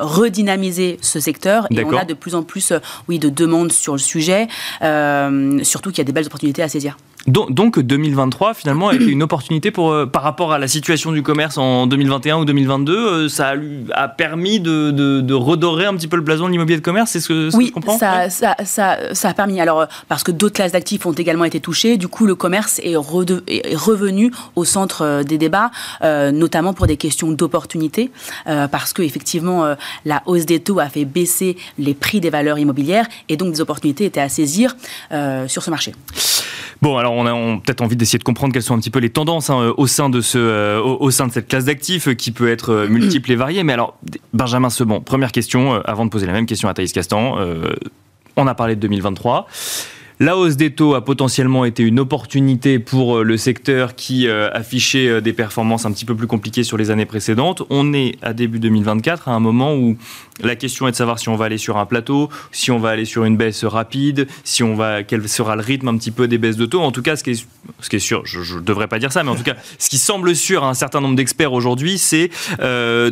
redynamisé 0.00 0.98
ce 1.00 1.20
secteur 1.20 1.66
et 1.70 1.84
on 1.84 1.96
a 1.96 2.04
de 2.04 2.14
plus 2.14 2.34
en 2.34 2.42
plus 2.42 2.72
oui, 3.08 3.18
de 3.18 3.28
demandes 3.28 3.72
sur 3.72 3.92
le 3.92 3.98
sujet, 3.98 4.48
surtout 5.62 5.90
qu'il 5.90 5.98
y 5.98 6.02
a 6.02 6.04
des 6.04 6.12
belles 6.12 6.26
opportunités 6.26 6.62
à 6.62 6.68
saisir. 6.68 6.96
Donc 7.26 7.78
2023 7.78 8.54
finalement 8.54 8.88
a 8.88 8.94
été 8.94 9.04
une 9.04 9.22
opportunité 9.22 9.70
pour 9.70 9.92
euh, 9.92 10.06
par 10.06 10.22
rapport 10.22 10.52
à 10.52 10.58
la 10.58 10.68
situation 10.68 11.12
du 11.12 11.22
commerce 11.22 11.58
en 11.58 11.86
2021 11.86 12.38
ou 12.38 12.44
2022, 12.46 12.96
euh, 12.96 13.28
ça 13.28 13.52
a, 13.92 14.08
permis 14.08 14.58
de, 14.58 15.32
redorer 15.34 15.84
un 15.84 15.94
petit 15.94 16.08
peu 16.08 16.16
le 16.16 16.22
blason 16.22 16.46
de 16.46 16.52
l'immobilier 16.52 16.78
de 16.78 16.84
commerce, 16.84 17.10
c'est 17.10 17.20
ce 17.20 17.28
que, 17.28 17.56
oui, 17.56 17.66
je 17.68 17.72
comprends 17.72 17.98
ça, 17.98 18.30
ça, 18.30 18.56
ça, 18.64 19.28
a 19.28 19.34
permis. 19.34 19.60
Alors 19.60 19.86
parce 20.08 20.22
que 20.22 20.32
d'autres 20.32 20.54
classes 20.54 20.72
d'actifs 20.72 21.04
ont 21.04 21.12
également 21.12 21.44
été 21.44 21.60
touchées, 21.60 21.98
du 21.98 22.08
coup 22.08 22.26
le 22.26 22.34
commerce 22.34 22.80
est, 22.82 22.96
revenu 22.96 24.32
au 24.56 24.64
centre 24.64 25.02
euh, 25.02 25.22
des 25.22 25.36
débats, 25.36 25.70
notamment 26.02 26.72
pour 26.72 26.86
des 26.86 26.96
questions 26.96 27.30
d'opportunité, 27.32 28.10
parce 28.44 28.92
que 28.92 29.02
effectivement 29.02 29.74
la 30.04 30.22
hausse 30.26 30.46
des 30.46 30.60
taux 30.60 30.80
a 30.80 30.88
fait 30.88 31.04
baisser 31.04 31.56
les 31.78 31.94
prix 31.94 32.20
des 32.20 32.30
valeurs 32.30 32.58
immobilières 32.58 33.06
et 33.28 33.36
donc 33.36 33.52
des 33.52 33.60
opportunités 33.60 34.06
étaient 34.06 34.20
à 34.20 34.28
saisir 34.28 34.76
sur 35.46 35.62
ce 35.62 35.70
marché. 35.70 35.92
Bon, 36.82 36.96
alors 36.96 37.09
on 37.10 37.26
a 37.26 37.60
peut-être 37.60 37.80
envie 37.82 37.96
d'essayer 37.96 38.18
de 38.18 38.24
comprendre 38.24 38.52
quelles 38.52 38.62
sont 38.62 38.74
un 38.74 38.78
petit 38.78 38.90
peu 38.90 38.98
les 38.98 39.10
tendances 39.10 39.50
hein, 39.50 39.74
au, 39.76 39.86
sein 39.86 40.10
de 40.10 40.20
ce, 40.20 40.38
euh, 40.38 40.80
au, 40.80 41.10
sein 41.10 41.26
de 41.26 41.32
cette 41.32 41.48
classe 41.48 41.64
d'actifs 41.64 42.08
euh, 42.08 42.14
qui 42.14 42.30
peut 42.30 42.48
être 42.48 42.70
euh, 42.70 42.88
multiple 42.88 43.30
et 43.32 43.36
variée. 43.36 43.62
Mais 43.62 43.72
alors, 43.72 43.98
Benjamin 44.32 44.70
Sebon, 44.70 45.00
première 45.00 45.32
question, 45.32 45.74
avant 45.84 46.04
de 46.04 46.10
poser 46.10 46.26
la 46.26 46.32
même 46.32 46.46
question 46.46 46.68
à 46.68 46.74
Thaïs 46.74 46.92
Castan. 46.92 47.36
on 48.36 48.46
a 48.46 48.54
parlé 48.54 48.76
de 48.76 48.80
2023. 48.80 49.46
La 50.22 50.36
hausse 50.36 50.56
des 50.56 50.70
taux 50.70 50.94
a 50.94 51.02
potentiellement 51.02 51.64
été 51.64 51.82
une 51.82 51.98
opportunité 51.98 52.78
pour 52.78 53.24
le 53.24 53.38
secteur 53.38 53.94
qui 53.94 54.28
affichait 54.28 55.22
des 55.22 55.32
performances 55.32 55.86
un 55.86 55.92
petit 55.92 56.04
peu 56.04 56.14
plus 56.14 56.26
compliquées 56.26 56.62
sur 56.62 56.76
les 56.76 56.90
années 56.90 57.06
précédentes. 57.06 57.62
On 57.70 57.94
est 57.94 58.16
à 58.20 58.34
début 58.34 58.58
2024, 58.58 59.30
à 59.30 59.32
un 59.32 59.40
moment 59.40 59.74
où 59.74 59.96
la 60.42 60.56
question 60.56 60.88
est 60.88 60.92
de 60.92 60.96
savoir 60.96 61.18
si 61.18 61.28
on 61.28 61.36
va 61.36 61.46
aller 61.46 61.58
sur 61.58 61.76
un 61.76 61.86
plateau, 61.86 62.28
si 62.52 62.70
on 62.70 62.78
va 62.78 62.90
aller 62.90 63.04
sur 63.04 63.24
une 63.24 63.36
baisse 63.36 63.64
rapide, 63.64 64.26
si 64.44 64.62
on 64.62 64.74
va, 64.74 65.02
quel 65.02 65.26
sera 65.28 65.56
le 65.56 65.62
rythme 65.62 65.88
un 65.88 65.96
petit 65.96 66.10
peu 66.10 66.28
des 66.28 66.38
baisses 66.38 66.56
de 66.56 66.66
taux. 66.66 66.80
En 66.80 66.92
tout 66.92 67.02
cas, 67.02 67.16
ce 67.16 67.24
qui 67.24 67.30
est, 67.30 67.46
ce 67.80 67.88
qui 67.88 67.96
est 67.96 68.00
sûr, 68.00 68.22
je 68.24 68.56
ne 68.56 68.60
devrais 68.60 68.88
pas 68.88 68.98
dire 68.98 69.12
ça, 69.12 69.22
mais 69.22 69.30
en 69.30 69.36
tout 69.36 69.42
cas, 69.42 69.56
ce 69.78 69.88
qui 69.88 69.98
semble 69.98 70.34
sûr 70.34 70.64
à 70.64 70.68
un 70.68 70.74
certain 70.74 71.00
nombre 71.00 71.16
d'experts 71.16 71.52
aujourd'hui, 71.52 71.98
c'est 71.98 72.30
euh, 72.60 73.10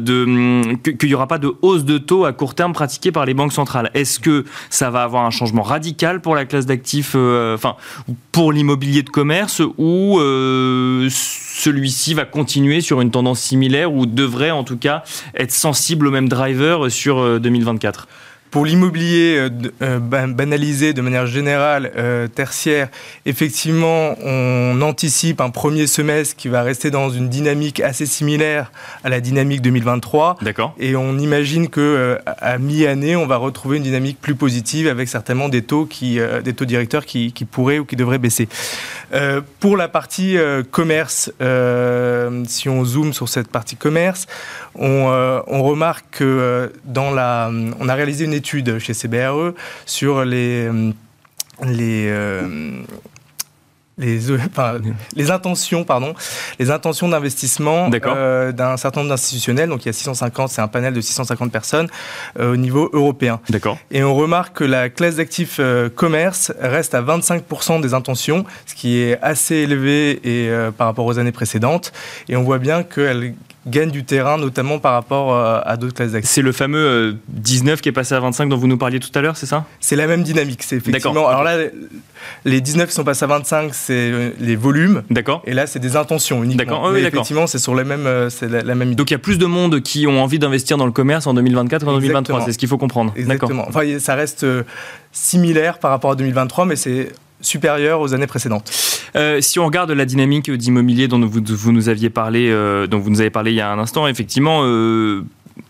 qu'il 0.82 1.08
n'y 1.08 1.14
aura 1.14 1.26
pas 1.26 1.38
de 1.38 1.52
hausse 1.62 1.84
de 1.84 1.98
taux 1.98 2.24
à 2.24 2.32
court 2.32 2.54
terme 2.54 2.72
pratiquée 2.72 3.12
par 3.12 3.24
les 3.24 3.34
banques 3.34 3.52
centrales. 3.52 3.90
Est-ce 3.94 4.20
que 4.20 4.44
ça 4.70 4.90
va 4.90 5.02
avoir 5.02 5.24
un 5.24 5.30
changement 5.30 5.62
radical 5.62 6.20
pour 6.20 6.34
la 6.34 6.44
classe 6.44 6.66
d'actifs, 6.66 6.97
euh, 7.14 7.56
pour 8.32 8.52
l'immobilier 8.52 9.02
de 9.02 9.10
commerce, 9.10 9.62
ou 9.78 10.18
euh, 10.20 11.08
celui-ci 11.10 12.14
va 12.14 12.24
continuer 12.24 12.80
sur 12.80 13.00
une 13.00 13.10
tendance 13.10 13.40
similaire, 13.40 13.92
ou 13.92 14.06
devrait 14.06 14.50
en 14.50 14.64
tout 14.64 14.76
cas 14.76 15.02
être 15.34 15.52
sensible 15.52 16.06
au 16.06 16.10
même 16.10 16.28
driver 16.28 16.90
sur 16.90 17.40
2024 17.40 18.08
pour 18.50 18.64
l'immobilier 18.64 19.36
euh, 19.36 19.50
euh, 19.82 19.98
banalisé 19.98 20.92
de 20.92 21.00
manière 21.02 21.26
générale, 21.26 21.92
euh, 21.96 22.28
tertiaire, 22.28 22.88
effectivement, 23.26 24.14
on 24.24 24.80
anticipe 24.80 25.40
un 25.40 25.50
premier 25.50 25.86
semestre 25.86 26.36
qui 26.36 26.48
va 26.48 26.62
rester 26.62 26.90
dans 26.90 27.10
une 27.10 27.28
dynamique 27.28 27.80
assez 27.80 28.06
similaire 28.06 28.72
à 29.04 29.08
la 29.08 29.20
dynamique 29.20 29.62
2023. 29.62 30.36
D'accord. 30.42 30.74
Et 30.78 30.96
on 30.96 31.18
imagine 31.18 31.68
que 31.68 32.18
à 32.26 32.58
mi-année, 32.58 33.16
on 33.16 33.26
va 33.26 33.36
retrouver 33.36 33.76
une 33.76 33.82
dynamique 33.82 34.18
plus 34.20 34.34
positive 34.34 34.88
avec 34.88 35.08
certainement 35.08 35.48
des 35.48 35.62
taux 35.62 35.84
qui, 35.84 36.18
des 36.44 36.54
taux 36.54 36.64
directeurs 36.64 37.04
qui, 37.04 37.32
qui, 37.32 37.44
pourraient 37.44 37.78
ou 37.78 37.84
qui 37.84 37.96
devraient 37.96 38.18
baisser. 38.18 38.48
pour 39.60 39.76
la 39.76 39.88
partie 39.88 40.36
commerce, 40.70 41.30
si 42.46 42.68
on 42.68 42.84
zoome 42.84 43.12
sur 43.12 43.28
cette 43.28 43.48
partie 43.48 43.76
commerce, 43.76 44.26
on, 44.74 45.42
on 45.46 45.62
remarque 45.62 46.06
que 46.10 46.72
dans 46.84 47.10
la, 47.10 47.50
on 47.80 47.88
a 47.88 47.94
réalisé 47.94 48.24
une 48.24 48.34
étude 48.38 48.78
chez 48.78 48.94
CBRE 48.94 49.52
sur 49.84 50.24
les, 50.24 50.66
euh, 50.66 50.92
les, 51.64 52.06
euh, 52.08 52.82
les, 53.98 54.20
les 55.16 55.30
intentions, 55.30 55.84
pardon, 55.84 56.14
les 56.58 56.70
intentions 56.70 57.08
d'investissement 57.08 57.90
euh, 57.92 58.52
d'un 58.52 58.76
certain 58.76 59.00
nombre 59.00 59.10
d'institutionnels. 59.10 59.68
Donc 59.68 59.84
il 59.84 59.86
y 59.86 59.90
a 59.90 59.92
650, 59.92 60.50
c'est 60.50 60.60
un 60.62 60.68
panel 60.68 60.94
de 60.94 61.00
650 61.00 61.52
personnes 61.52 61.88
au 62.38 62.56
niveau 62.56 62.88
européen. 62.92 63.40
D'accord. 63.50 63.76
Et 63.90 64.02
on 64.02 64.14
remarque 64.14 64.58
que 64.58 64.64
la 64.64 64.88
classe 64.88 65.16
d'actifs 65.16 65.60
commerce 65.96 66.52
reste 66.60 66.94
à 66.94 67.02
25% 67.02 67.80
des 67.80 67.92
intentions, 67.92 68.44
ce 68.66 68.74
qui 68.74 68.98
est 68.98 69.20
assez 69.20 69.56
élevé 69.56 70.20
et, 70.24 70.50
par 70.76 70.86
rapport 70.86 71.06
aux 71.06 71.18
années 71.18 71.32
précédentes. 71.32 71.92
Et 72.28 72.36
on 72.36 72.44
voit 72.44 72.58
bien 72.58 72.84
qu'elle 72.84 73.34
gagne 73.66 73.90
du 73.90 74.04
terrain, 74.04 74.38
notamment 74.38 74.78
par 74.78 74.92
rapport 74.92 75.32
euh, 75.32 75.60
à 75.64 75.76
d'autres 75.76 75.94
classes 75.94 76.12
d'actifs. 76.12 76.30
C'est 76.30 76.42
le 76.42 76.52
fameux 76.52 77.16
19 77.28 77.74
euh, 77.74 77.76
qui 77.80 77.88
est 77.88 77.92
passé 77.92 78.14
à 78.14 78.20
25 78.20 78.48
dont 78.48 78.56
vous 78.56 78.66
nous 78.66 78.78
parliez 78.78 79.00
tout 79.00 79.16
à 79.16 79.20
l'heure, 79.20 79.36
c'est 79.36 79.46
ça? 79.46 79.64
C'est 79.80 79.96
la 79.96 80.06
même 80.06 80.22
dynamique, 80.22 80.62
c'est 80.62 80.76
effectivement. 80.76 81.28
Alors 81.28 81.42
là, 81.42 81.58
les 82.44 82.60
19 82.60 82.88
qui 82.88 82.94
sont 82.94 83.04
passés 83.04 83.24
à 83.24 83.28
25, 83.28 83.74
c'est 83.74 83.92
euh, 83.92 84.30
les 84.40 84.56
volumes. 84.56 85.02
D'accord. 85.10 85.42
Et 85.44 85.54
là, 85.54 85.66
c'est 85.66 85.80
des 85.80 85.96
intentions 85.96 86.42
uniquement. 86.42 86.64
D'accord. 86.64 86.90
Mais 86.90 87.02
effectivement, 87.02 87.46
c'est 87.46 87.58
sur 87.58 87.74
les 87.74 87.84
mêmes, 87.84 88.30
c'est 88.30 88.48
la, 88.48 88.74
même 88.74 88.88
idée. 88.88 88.96
Donc 88.96 89.10
il 89.10 89.14
y 89.14 89.16
a 89.16 89.20
plus 89.20 89.38
de 89.38 89.46
monde 89.46 89.80
qui 89.80 90.06
ont 90.06 90.22
envie 90.22 90.38
d'investir 90.38 90.76
dans 90.76 90.86
le 90.86 90.92
commerce 90.92 91.26
en 91.26 91.34
2024 91.34 91.84
qu'en 91.84 91.94
2023. 91.94 92.44
C'est 92.44 92.52
ce 92.52 92.58
qu'il 92.58 92.68
faut 92.68 92.78
comprendre. 92.78 93.12
Exactement. 93.16 93.64
Enfin, 93.68 93.98
ça 93.98 94.14
reste 94.14 94.46
similaire 95.12 95.78
par 95.78 95.90
rapport 95.90 96.12
à 96.12 96.16
2023, 96.16 96.64
mais 96.64 96.76
c'est 96.76 97.12
supérieure 97.40 98.00
aux 98.00 98.14
années 98.14 98.26
précédentes. 98.26 98.70
Euh, 99.16 99.40
si 99.40 99.58
on 99.58 99.66
regarde 99.66 99.90
la 99.90 100.04
dynamique 100.04 100.50
d'immobilier 100.50 101.08
dont 101.08 101.20
vous, 101.24 101.72
nous 101.72 101.88
aviez 101.88 102.10
parlé, 102.10 102.48
euh, 102.50 102.86
dont 102.86 102.98
vous 102.98 103.10
nous 103.10 103.20
avez 103.20 103.30
parlé 103.30 103.52
il 103.52 103.56
y 103.56 103.60
a 103.60 103.70
un 103.70 103.78
instant, 103.78 104.06
effectivement, 104.06 104.60
euh, 104.62 105.24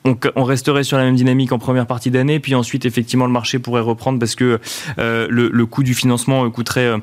on, 0.04 0.44
resterait 0.44 0.84
sur 0.84 0.96
la 0.96 1.04
même 1.04 1.16
dynamique 1.16 1.52
en 1.52 1.58
première 1.58 1.86
partie 1.86 2.10
d'année, 2.10 2.40
puis 2.40 2.54
ensuite 2.54 2.86
effectivement 2.86 3.26
le 3.26 3.32
marché 3.32 3.58
pourrait 3.58 3.80
reprendre 3.80 4.18
parce 4.18 4.34
que 4.34 4.58
le, 4.96 5.64
coût 5.64 5.82
du 5.82 5.94
financement 5.94 6.48
coûterait 6.50 6.94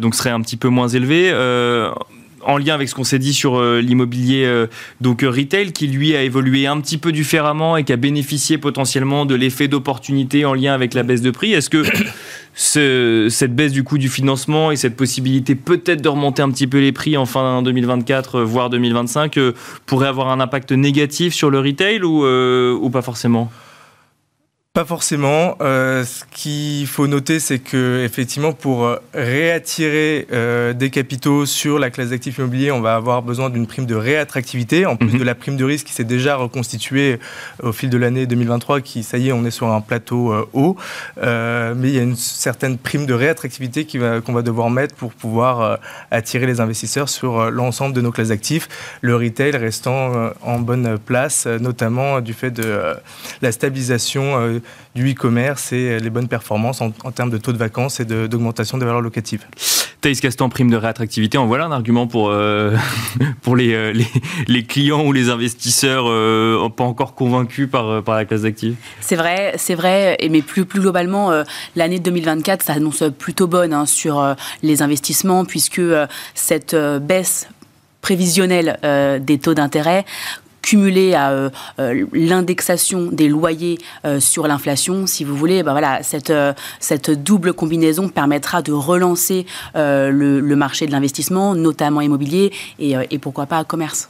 donc 0.00 0.14
serait 0.14 0.30
un 0.30 0.40
petit 0.40 0.56
peu 0.56 0.68
moins 0.68 0.88
élevé 0.88 1.32
en 2.44 2.58
lien 2.58 2.74
avec 2.74 2.88
ce 2.88 2.94
qu'on 2.94 3.04
s'est 3.04 3.18
dit 3.18 3.34
sur 3.34 3.58
euh, 3.58 3.80
l'immobilier 3.80 4.44
euh, 4.44 4.66
donc 5.00 5.22
retail 5.22 5.72
qui 5.72 5.86
lui 5.86 6.16
a 6.16 6.22
évolué 6.22 6.66
un 6.66 6.80
petit 6.80 6.98
peu 6.98 7.12
différemment 7.12 7.76
et 7.76 7.84
qui 7.84 7.92
a 7.92 7.96
bénéficié 7.96 8.58
potentiellement 8.58 9.26
de 9.26 9.34
l'effet 9.34 9.68
d'opportunité 9.68 10.44
en 10.44 10.54
lien 10.54 10.74
avec 10.74 10.94
la 10.94 11.02
baisse 11.02 11.22
de 11.22 11.30
prix. 11.30 11.52
Est-ce 11.52 11.70
que 11.70 11.82
cette 12.54 13.54
baisse 13.54 13.72
du 13.72 13.82
coût 13.82 13.98
du 13.98 14.08
financement 14.08 14.70
et 14.70 14.76
cette 14.76 14.96
possibilité 14.96 15.54
peut-être 15.54 16.02
de 16.02 16.08
remonter 16.08 16.42
un 16.42 16.50
petit 16.50 16.66
peu 16.66 16.80
les 16.80 16.92
prix 16.92 17.16
en 17.16 17.24
fin 17.24 17.62
2024 17.62 18.36
euh, 18.36 18.44
voire 18.44 18.68
2025 18.70 19.38
pourrait 19.86 20.08
avoir 20.08 20.28
un 20.28 20.40
impact 20.40 20.72
négatif 20.72 21.34
sur 21.34 21.50
le 21.50 21.60
retail 21.60 22.02
ou, 22.02 22.26
ou 22.26 22.90
pas 22.90 23.02
forcément? 23.02 23.50
Pas 24.74 24.86
forcément. 24.86 25.58
Euh, 25.60 26.02
ce 26.02 26.24
qu'il 26.30 26.86
faut 26.86 27.06
noter, 27.06 27.40
c'est 27.40 27.58
que 27.58 28.02
effectivement, 28.06 28.54
pour 28.54 28.86
euh, 28.86 28.96
réattirer 29.12 30.26
euh, 30.32 30.72
des 30.72 30.88
capitaux 30.88 31.44
sur 31.44 31.78
la 31.78 31.90
classe 31.90 32.08
d'actifs 32.08 32.38
immobiliers, 32.38 32.72
on 32.72 32.80
va 32.80 32.94
avoir 32.94 33.20
besoin 33.20 33.50
d'une 33.50 33.66
prime 33.66 33.84
de 33.84 33.94
réattractivité, 33.94 34.86
en 34.86 34.96
plus 34.96 35.12
mhm. 35.12 35.18
de 35.18 35.24
la 35.24 35.34
prime 35.34 35.58
de 35.58 35.64
risque 35.64 35.88
qui 35.88 35.92
s'est 35.92 36.04
déjà 36.04 36.36
reconstituée 36.36 37.18
au 37.62 37.72
fil 37.72 37.90
de 37.90 37.98
l'année 37.98 38.24
2023, 38.24 38.80
qui, 38.80 39.02
ça 39.02 39.18
y 39.18 39.28
est, 39.28 39.32
on 39.32 39.44
est 39.44 39.50
sur 39.50 39.68
un 39.68 39.82
plateau 39.82 40.32
haut. 40.54 40.76
mais 41.18 41.88
il 41.88 41.94
y 41.94 41.98
a 41.98 42.02
une 42.02 42.16
certaine 42.16 42.78
prime 42.78 43.04
de 43.04 43.12
réattractivité 43.12 43.84
qu'on 43.84 43.98
va, 43.98 44.20
va 44.20 44.42
devoir 44.42 44.70
mettre 44.70 44.94
pour 44.94 45.12
pouvoir 45.12 45.80
attirer 46.10 46.46
les 46.46 46.60
investisseurs 46.60 47.10
sur 47.10 47.50
l'ensemble 47.50 47.94
de 47.94 48.00
nos 48.00 48.10
classes 48.10 48.28
d'actifs. 48.28 48.68
Le 49.02 49.16
retail 49.16 49.54
restant 49.56 50.32
en 50.40 50.58
bonne 50.60 50.98
place, 50.98 51.46
notamment 51.46 52.22
du 52.22 52.32
fait 52.32 52.50
de 52.50 52.94
la 53.42 53.52
stabilisation 53.52 54.61
du 54.94 55.10
e-commerce 55.10 55.72
et 55.72 55.98
les 55.98 56.10
bonnes 56.10 56.28
performances 56.28 56.80
en, 56.80 56.90
termes 56.90 57.30
de 57.30 57.38
taux 57.38 57.52
de 57.52 57.58
vacances 57.58 58.00
et 58.00 58.04
d'augmentation 58.04 58.78
des 58.78 58.84
valeurs 58.84 59.00
locatives. 59.00 59.46
Thaïs 60.00 60.20
Castan, 60.20 60.48
prime 60.48 60.68
de 60.68 60.76
réattractivité, 60.76 61.38
en 61.38 61.46
voilà 61.46 61.64
un 61.66 61.70
argument 61.70 62.08
pour, 62.08 62.30
euh, 62.30 62.76
pour 63.42 63.54
les, 63.54 63.92
les, 64.48 64.64
clients 64.64 65.04
ou 65.04 65.12
les 65.12 65.30
investisseurs 65.30 66.04
pas 66.72 66.84
encore 66.84 67.14
convaincus 67.14 67.68
par, 67.70 68.02
par 68.02 68.16
la 68.16 68.24
classe 68.24 68.42
d'actifs. 68.42 68.74
C'est 69.00 69.16
vrai, 69.16 69.54
c'est 69.56 69.76
vrai, 69.76 70.18
mais 70.30 70.42
plus, 70.42 70.64
plus 70.64 70.80
globalement, 70.80 71.30
l'année 71.76 72.00
2024 72.00 72.62
s'annonce 72.64 73.04
plutôt 73.16 73.46
bonne 73.46 73.72
hein, 73.72 73.86
sur 73.86 74.34
les 74.62 74.82
investissements, 74.82 75.44
puisque 75.44 75.82
cette 76.34 76.74
baisse 76.74 77.48
prévisionnelle 78.00 78.78
des 79.22 79.38
taux 79.38 79.54
d'intérêt 79.54 80.04
cumulé 80.62 81.14
à 81.14 81.30
euh, 81.30 81.50
euh, 81.78 82.06
l'indexation 82.12 83.08
des 83.12 83.28
loyers 83.28 83.78
euh, 84.04 84.20
sur 84.20 84.46
l'inflation, 84.46 85.06
si 85.06 85.24
vous 85.24 85.36
voulez, 85.36 85.62
ben 85.62 85.72
voilà, 85.72 86.02
cette, 86.02 86.32
cette 86.80 87.10
double 87.10 87.52
combinaison 87.52 88.08
permettra 88.08 88.62
de 88.62 88.72
relancer 88.72 89.44
le, 89.74 90.54
marché 90.54 90.86
de 90.86 90.92
l'investissement, 90.92 91.54
notamment 91.54 92.00
immobilier, 92.00 92.52
et, 92.78 92.94
et 93.10 93.18
pourquoi 93.18 93.46
pas 93.46 93.64
commerce. 93.64 94.08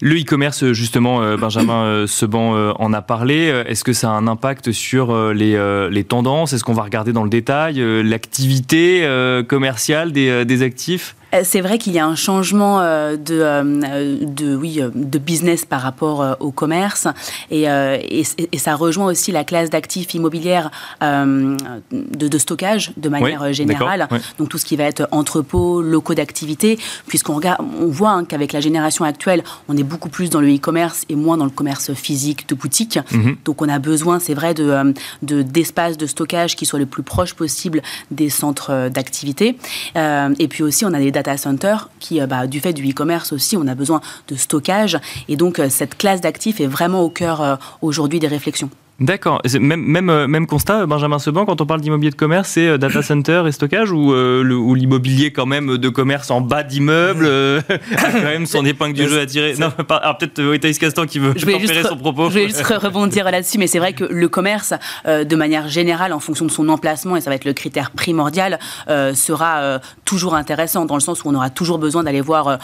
Le 0.00 0.16
e-commerce, 0.16 0.72
justement, 0.72 1.20
Benjamin 1.36 2.06
Seban 2.06 2.72
en 2.78 2.92
a 2.92 3.02
parlé. 3.02 3.64
Est-ce 3.66 3.84
que 3.84 3.92
ça 3.92 4.10
a 4.10 4.12
un 4.12 4.26
impact 4.26 4.72
sur 4.72 5.32
les, 5.32 5.88
les 5.90 6.04
tendances? 6.04 6.52
Est-ce 6.52 6.64
qu'on 6.64 6.72
va 6.72 6.82
regarder 6.82 7.12
dans 7.12 7.24
le 7.24 7.30
détail 7.30 7.82
l'activité 8.02 9.06
commerciale 9.48 10.12
des, 10.12 10.44
des 10.44 10.62
actifs? 10.62 11.14
C'est 11.42 11.60
vrai 11.60 11.78
qu'il 11.78 11.92
y 11.92 11.98
a 11.98 12.06
un 12.06 12.14
changement 12.14 12.80
euh, 12.80 13.16
de, 13.16 13.40
euh, 13.40 14.18
de, 14.22 14.56
oui, 14.56 14.80
de 14.94 15.18
business 15.18 15.64
par 15.64 15.82
rapport 15.82 16.36
au 16.40 16.50
commerce 16.50 17.06
et, 17.50 17.64
et, 17.64 18.58
ça 18.58 18.74
rejoint 18.74 19.06
aussi 19.06 19.30
la 19.30 19.44
classe 19.44 19.70
d'actifs 19.70 20.14
immobilières 20.14 20.70
de, 21.00 22.38
stockage 22.38 22.92
de 22.96 23.08
manière 23.08 23.52
générale. 23.52 24.08
Donc 24.38 24.48
tout 24.48 24.58
ce 24.58 24.64
qui 24.64 24.76
va 24.76 24.84
être 24.84 25.06
entrepôt, 25.10 25.82
locaux 25.82 26.14
d'activité, 26.14 26.78
puisqu'on 27.06 27.34
regarde, 27.34 27.64
on 27.80 27.86
voit 27.86 28.10
hein, 28.10 28.24
qu'avec 28.24 28.52
la 28.52 28.60
génération 28.60 29.04
actuelle, 29.04 29.42
on 29.68 29.76
est 29.76 29.82
beaucoup 29.82 30.08
plus 30.08 30.30
dans 30.30 30.40
le 30.40 30.54
e-commerce 30.54 31.04
et 31.08 31.14
moins 31.14 31.36
dans 31.36 31.44
le 31.44 31.50
commerce 31.50 31.92
physique 31.94 32.48
de 32.48 32.54
boutique. 32.54 32.98
Mhm. 33.10 33.36
Donc 33.44 33.62
on 33.62 33.68
a 33.68 33.78
besoin, 33.78 34.18
c'est 34.18 34.34
vrai, 34.34 34.54
de, 34.54 34.94
d'espaces 35.22 35.96
de, 35.96 36.06
stockage 36.06 36.56
qui 36.56 36.66
soient 36.66 36.78
le 36.78 36.86
plus 36.86 37.02
proche 37.02 37.34
possible 37.34 37.82
des 38.10 38.30
centres 38.30 38.88
d'activité. 38.88 39.58
et 39.94 40.48
puis 40.48 40.62
aussi, 40.62 40.84
on 40.84 40.92
a 40.92 40.98
des 40.98 41.10
data 41.22 41.36
center 41.36 41.76
qui, 41.98 42.20
euh, 42.20 42.26
bah, 42.26 42.46
du 42.46 42.60
fait 42.60 42.72
du 42.72 42.88
e-commerce 42.88 43.32
aussi, 43.32 43.56
on 43.56 43.66
a 43.66 43.74
besoin 43.74 44.00
de 44.28 44.36
stockage. 44.36 44.98
Et 45.28 45.36
donc, 45.36 45.58
euh, 45.58 45.68
cette 45.68 45.96
classe 45.96 46.20
d'actifs 46.20 46.60
est 46.60 46.66
vraiment 46.66 47.02
au 47.02 47.10
cœur 47.10 47.40
euh, 47.40 47.56
aujourd'hui 47.82 48.20
des 48.20 48.28
réflexions. 48.28 48.70
D'accord. 49.00 49.40
Même, 49.60 49.80
même, 49.80 50.10
euh, 50.10 50.26
même 50.26 50.48
constat, 50.48 50.84
Benjamin 50.86 51.20
Seban, 51.20 51.46
quand 51.46 51.60
on 51.60 51.66
parle 51.66 51.80
d'immobilier 51.80 52.10
de 52.10 52.16
commerce, 52.16 52.48
c'est 52.48 52.66
euh, 52.66 52.78
data 52.78 53.00
center 53.00 53.44
et 53.46 53.52
stockage 53.52 53.92
ou, 53.92 54.12
euh, 54.12 54.42
l'immobilier 54.74 55.32
quand 55.32 55.46
même 55.46 55.78
de 55.78 55.88
commerce 55.88 56.32
en 56.32 56.40
bas 56.40 56.64
d'immeuble 56.64 57.26
a 57.26 58.10
quand 58.10 58.22
même 58.22 58.46
son 58.46 58.64
épingle 58.64 58.94
du 58.94 59.08
jeu 59.08 59.20
à 59.20 59.26
tirer 59.26 59.54
Non, 59.56 59.70
alors 59.88 60.18
peut-être 60.18 60.56
Thaïs 60.56 60.78
Castan 60.78 61.06
qui 61.06 61.20
veut 61.20 61.32
tempérer 61.32 61.84
son 61.84 61.96
propos. 61.96 62.28
Je 62.28 62.40
vais 62.40 62.48
juste 62.48 62.64
rebondir 62.64 63.30
là-dessus, 63.30 63.58
mais 63.58 63.68
c'est 63.68 63.78
vrai 63.78 63.92
que 63.92 64.02
le 64.02 64.28
commerce, 64.28 64.74
de 65.06 65.36
manière 65.36 65.68
générale, 65.68 66.12
en 66.12 66.20
fonction 66.20 66.44
de 66.44 66.50
son 66.50 66.68
emplacement, 66.68 67.16
et 67.16 67.20
ça 67.20 67.30
va 67.30 67.36
être 67.36 67.44
le 67.44 67.52
critère 67.52 67.92
primordial, 67.92 68.58
sera 68.88 69.80
toujours 70.04 70.34
intéressant 70.34 70.86
dans 70.86 70.96
le 70.96 71.00
sens 71.00 71.22
où 71.22 71.28
on 71.28 71.34
aura 71.34 71.50
toujours 71.50 71.78
besoin 71.78 72.02
d'aller 72.02 72.20
voir 72.20 72.58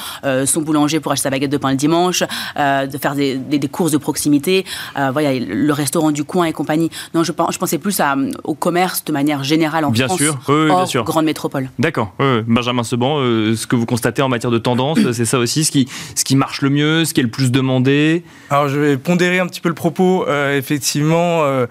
son 0.47 0.63
boulanger 0.63 0.99
pour 0.99 1.13
acheter 1.13 1.25
sa 1.25 1.31
baguette 1.31 1.53
de 1.53 1.57
pain 1.59 1.71
le 1.71 1.77
dimanche, 1.77 2.23
de 2.57 2.99
faire 2.99 3.15
des, 3.15 3.37
des, 3.37 3.69
courses 3.69 3.93
de 3.93 3.99
proximité. 3.99 4.65
voilà, 4.95 5.33
le 5.35 5.73
restaurant 5.73 6.11
du 6.11 6.24
coin 6.25 6.47
et 6.47 6.53
compagnie. 6.53 6.91
Non, 7.15 7.23
je, 7.23 7.33
je 7.51 7.59
pensais 7.59 7.79
plus 7.79 8.01
à, 8.01 8.17
au 8.45 8.55
commerce 8.55 9.05
de 9.05 9.13
manière 9.13 9.45
générale 9.45 9.85
en 9.85 9.91
bien 9.91 10.07
France, 10.07 10.19
sûr. 10.19 10.39
Oui, 10.49 10.71
hors 10.71 10.77
bien 10.79 10.87
sûr. 10.87 11.05
grande 11.05 11.25
métropole. 11.25 11.71
D'accord. 11.79 12.13
Benjamin 12.47 12.83
Seban, 12.83 13.19
euh, 13.19 13.57
ce 13.57 13.67
que 13.67 13.77
vous 13.77 13.87
constatez 13.87 14.23
en 14.23 14.29
matière 14.29 14.51
de 14.51 14.59
tendance, 14.59 14.99
c'est 15.13 15.25
ça 15.25 15.39
aussi, 15.39 15.65
ce 15.65 15.71
qui, 15.71 15.89
ce 16.15 16.25
qui 16.25 16.37
marche 16.37 16.63
le 16.63 16.71
mieux, 16.71 17.05
ce 17.05 17.15
qui 17.15 17.21
est 17.21 17.25
le 17.25 17.31
plus 17.31 17.51
demandé? 17.53 18.25
Alors, 18.51 18.69
je 18.69 18.79
vais 18.79 18.97
pondérer 18.97 19.39
un 19.39 19.47
petit 19.47 19.61
peu 19.61 19.69
le 19.69 19.75
propos. 19.75 20.27
Euh, 20.29 20.57
effectivement, 20.59 21.43
euh, 21.43 21.67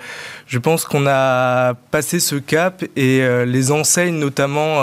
je 0.53 0.59
pense 0.59 0.85
qu'on 0.85 1.07
a 1.07 1.73
passé 1.89 2.19
ce 2.19 2.35
cap 2.35 2.83
et 2.95 3.23
les 3.47 3.71
enseignes, 3.71 4.19
notamment, 4.19 4.81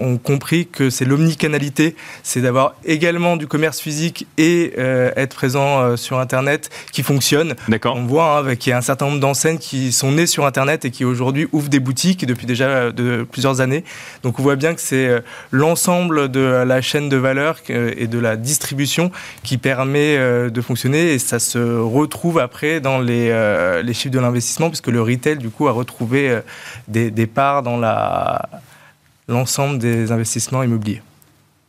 ont 0.00 0.18
compris 0.18 0.66
que 0.66 0.90
c'est 0.90 1.04
l'omnicanalité, 1.04 1.94
c'est 2.24 2.40
d'avoir 2.40 2.74
également 2.84 3.36
du 3.36 3.46
commerce 3.46 3.78
physique 3.78 4.26
et 4.36 4.74
être 4.76 5.36
présent 5.36 5.96
sur 5.96 6.18
Internet 6.18 6.70
qui 6.90 7.04
fonctionne. 7.04 7.54
D'accord. 7.68 7.94
On 7.96 8.04
voit 8.04 8.38
hein, 8.38 8.56
qu'il 8.56 8.70
y 8.70 8.72
a 8.72 8.78
un 8.78 8.82
certain 8.82 9.06
nombre 9.06 9.20
d'enseignes 9.20 9.58
qui 9.58 9.92
sont 9.92 10.10
nées 10.10 10.26
sur 10.26 10.44
Internet 10.44 10.84
et 10.84 10.90
qui 10.90 11.04
aujourd'hui 11.04 11.46
ouvrent 11.52 11.68
des 11.68 11.80
boutiques 11.80 12.26
depuis 12.26 12.46
déjà 12.46 12.66
euh, 12.66 12.92
de 12.92 13.26
plusieurs 13.30 13.60
années. 13.60 13.84
Donc 14.22 14.38
on 14.38 14.42
voit 14.42 14.56
bien 14.56 14.74
que 14.74 14.80
c'est 14.80 15.06
euh, 15.06 15.20
l'ensemble 15.50 16.30
de 16.30 16.40
la 16.40 16.80
chaîne 16.80 17.08
de 17.08 17.16
valeur 17.16 17.58
euh, 17.70 17.92
et 17.96 18.06
de 18.06 18.18
la 18.18 18.36
distribution 18.36 19.10
qui 19.42 19.58
permet 19.58 20.18
de 20.50 20.60
fonctionner 20.60 21.12
et 21.12 21.18
ça 21.18 21.38
se 21.38 21.58
retrouve 21.58 22.38
après 22.38 22.80
dans 22.80 22.98
les, 22.98 23.30
les 23.82 23.94
chiffres 23.94 24.14
de 24.14 24.18
l'investissement 24.18 24.68
puisque 24.80 24.94
le 24.94 25.02
retail 25.02 25.36
du 25.36 25.50
coup 25.50 25.68
a 25.68 25.72
retrouvé 25.72 26.40
des, 26.88 27.10
des 27.10 27.26
parts 27.26 27.62
dans 27.62 27.78
l'ensemble 29.28 29.78
des 29.78 30.10
investissements 30.10 30.62
immobiliers? 30.62 31.02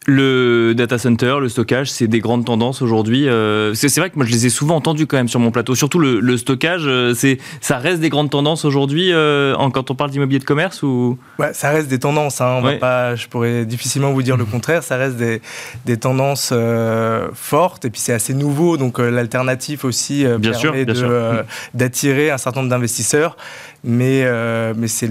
Le 0.07 0.73
data 0.73 0.97
center, 0.97 1.35
le 1.39 1.47
stockage, 1.47 1.91
c'est 1.91 2.07
des 2.07 2.21
grandes 2.21 2.43
tendances 2.43 2.81
aujourd'hui. 2.81 3.29
Euh, 3.29 3.75
c'est 3.75 3.99
vrai 3.99 4.09
que 4.09 4.15
moi 4.15 4.25
je 4.25 4.31
les 4.31 4.47
ai 4.47 4.49
souvent 4.49 4.77
entendus 4.77 5.05
quand 5.05 5.17
même 5.17 5.27
sur 5.27 5.39
mon 5.39 5.51
plateau. 5.51 5.75
Surtout 5.75 5.99
le, 5.99 6.37
stockage, 6.37 6.87
euh, 6.87 7.13
c'est 7.13 7.37
ça 7.59 7.77
reste 7.77 7.99
des 7.99 8.09
grandes 8.09 8.31
tendances 8.31 8.65
aujourd'hui 8.65 9.13
euh, 9.13 9.55
quand 9.71 9.91
on 9.91 9.95
parle 9.95 10.09
d'immobilier 10.09 10.39
de 10.39 10.43
commerce 10.43 10.81
ou? 10.81 11.19
Ouais, 11.37 11.53
ça 11.53 11.69
reste 11.69 11.87
des 11.87 11.99
tendances. 11.99 12.41
Hein. 12.41 12.55
On 12.57 12.61
va 12.61 12.73
pas, 12.77 13.15
je 13.15 13.27
pourrais 13.27 13.63
difficilement 13.65 14.11
vous 14.11 14.23
dire 14.23 14.37
le 14.37 14.45
contraire. 14.45 14.81
Ça 14.81 14.97
reste 14.97 15.17
des, 15.17 15.39
des 15.85 15.97
tendances 15.97 16.51
fortes 17.35 17.85
et 17.85 17.91
puis 17.91 18.01
c'est 18.01 18.13
assez 18.13 18.33
nouveau. 18.33 18.77
Donc 18.77 18.97
l'alternative 18.97 19.85
aussi 19.85 20.25
bien 20.39 20.53
permet 20.53 20.85
d'attirer 21.75 22.31
un 22.31 22.39
certain 22.39 22.61
nombre 22.61 22.71
d'investisseurs. 22.71 23.37
Mais 23.83 24.25
mais 24.75 24.87
c'est 24.87 25.07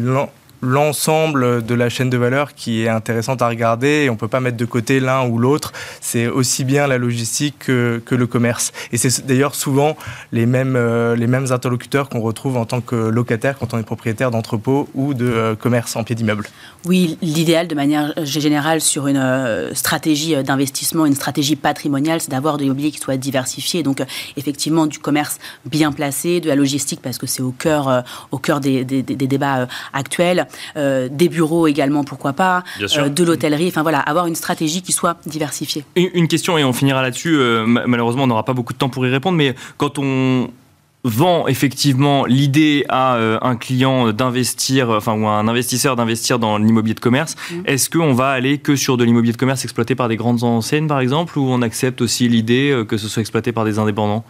l'ensemble 0.63 1.65
de 1.65 1.75
la 1.75 1.89
chaîne 1.89 2.11
de 2.11 2.17
valeur 2.17 2.55
qui 2.55 2.83
est 2.83 2.89
intéressante 2.89 3.43
à 3.43 3.49
regarder 3.49 4.05
et 4.05 4.11
on 4.11 4.17
peut 4.17 4.29
pas 4.29 4.41
mettre 4.41 4.57
de 4.57 4.65
côté 4.65 5.01
l'un 5.01 5.27
ou 5.27 5.39
l'autre. 5.39 5.73
C'est 6.01 6.27
aussi 6.27 6.65
bien 6.65 6.87
la 6.87 6.99
logistique 6.99 7.59
que, 7.59 8.03
le 8.11 8.27
commerce. 8.27 8.73
Et 8.93 8.99
c'est 8.99 9.25
d'ailleurs 9.25 9.55
souvent 9.55 9.97
les 10.33 10.45
mêmes, 10.45 10.75
euh, 10.77 11.17
les 11.17 11.27
mêmes 11.27 11.53
interlocuteurs 11.53 12.09
qu'on 12.09 12.21
retrouve 12.21 12.57
en 12.57 12.67
tant 12.67 12.81
que 12.81 12.97
locataire 12.97 13.57
quand 13.59 13.73
on 13.73 13.79
est 13.79 13.85
propriétaire 13.85 14.31
d'entrepôt 14.31 14.89
ou 14.95 15.15
de 15.15 15.27
euh, 15.27 15.55
commerce 15.55 15.97
en 15.97 16.05
pied 16.05 16.15
d'immeuble. 16.15 16.47
Oui, 16.85 17.17
l'idéal 17.23 17.69
de 17.69 17.75
manière 17.75 18.13
générale 18.25 18.81
sur 18.81 19.07
une 19.07 19.17
euh, 19.17 19.75
stratégie 19.75 20.43
d'investissement, 20.43 21.07
une 21.07 21.15
stratégie 21.15 21.57
patrimoniale, 21.57 22.21
c'est 22.21 22.31
d'avoir 22.31 22.59
de 22.59 22.63
l'immobilier 22.63 22.91
qui 22.91 22.99
soit 22.99 23.17
diversifié. 23.17 23.83
Donc 23.83 24.03
effectivement 24.37 24.87
du 24.87 24.99
commerce 24.99 25.39
bien 25.65 25.93
placé, 25.93 26.41
de 26.41 26.49
la 26.49 26.57
logistique 26.57 27.01
parce 27.03 27.17
que 27.17 27.27
c'est 27.27 27.43
au 27.43 27.53
cœur, 27.53 28.05
au 28.31 28.39
cœur 28.39 28.61
des, 28.61 28.85
des 28.85 29.03
débats 29.03 29.69
actuels 29.93 30.47
euh, 30.77 31.09
des 31.11 31.29
bureaux 31.29 31.67
également, 31.67 32.05
pourquoi 32.05 32.33
pas, 32.33 32.65
euh, 32.81 33.09
de 33.09 33.25
l'hôtellerie, 33.25 33.69
enfin 33.69 33.83
voilà, 33.83 34.01
avoir 34.01 34.27
une 34.27 34.35
stratégie 34.35 34.83
qui 34.83 34.93
soit 34.93 35.17
diversifiée. 35.27 35.85
Une 35.97 36.29
question, 36.29 36.59
et 36.59 36.65
on 36.65 36.73
finira 36.73 37.03
là-dessus, 37.03 37.37
euh, 37.37 37.67
malheureusement 37.67 38.25
on 38.25 38.29
n'aura 38.29 38.45
pas 38.45 38.53
beaucoup 38.53 38.73
de 38.73 38.79
temps 38.79 38.89
pour 38.89 39.07
y 39.07 39.11
répondre, 39.11 39.37
mais 39.37 39.55
quand 39.77 39.99
on 39.99 40.51
vend 41.03 41.47
effectivement 41.47 42.27
l'idée 42.27 42.85
à 42.91 43.17
un 43.41 43.57
client 43.57 44.13
d'investir, 44.13 44.91
enfin 44.91 45.19
ou 45.19 45.27
à 45.27 45.31
un 45.31 45.49
investisseur 45.49 45.97
d'investir 45.97 46.39
dans 46.39 46.59
l'immobilier 46.59 46.93
de 46.93 47.01
commerce, 47.01 47.37
mmh. 47.37 47.55
est-ce 47.65 47.89
qu'on 47.89 48.13
va 48.13 48.29
aller 48.29 48.59
que 48.59 48.77
sur 48.77 48.99
de 48.99 49.05
l'immobilier 49.05 49.33
de 49.33 49.39
commerce 49.39 49.65
exploité 49.65 49.95
par 49.95 50.09
des 50.09 50.17
grandes 50.17 50.45
enseignes 50.45 50.89
par 50.89 51.01
exemple, 51.01 51.39
ou 51.39 51.47
on 51.49 51.63
accepte 51.63 52.03
aussi 52.03 52.29
l'idée 52.29 52.85
que 52.87 52.99
ce 52.99 53.09
soit 53.09 53.23
exploité 53.23 53.51
par 53.53 53.65
des 53.65 53.79
indépendants? 53.79 54.25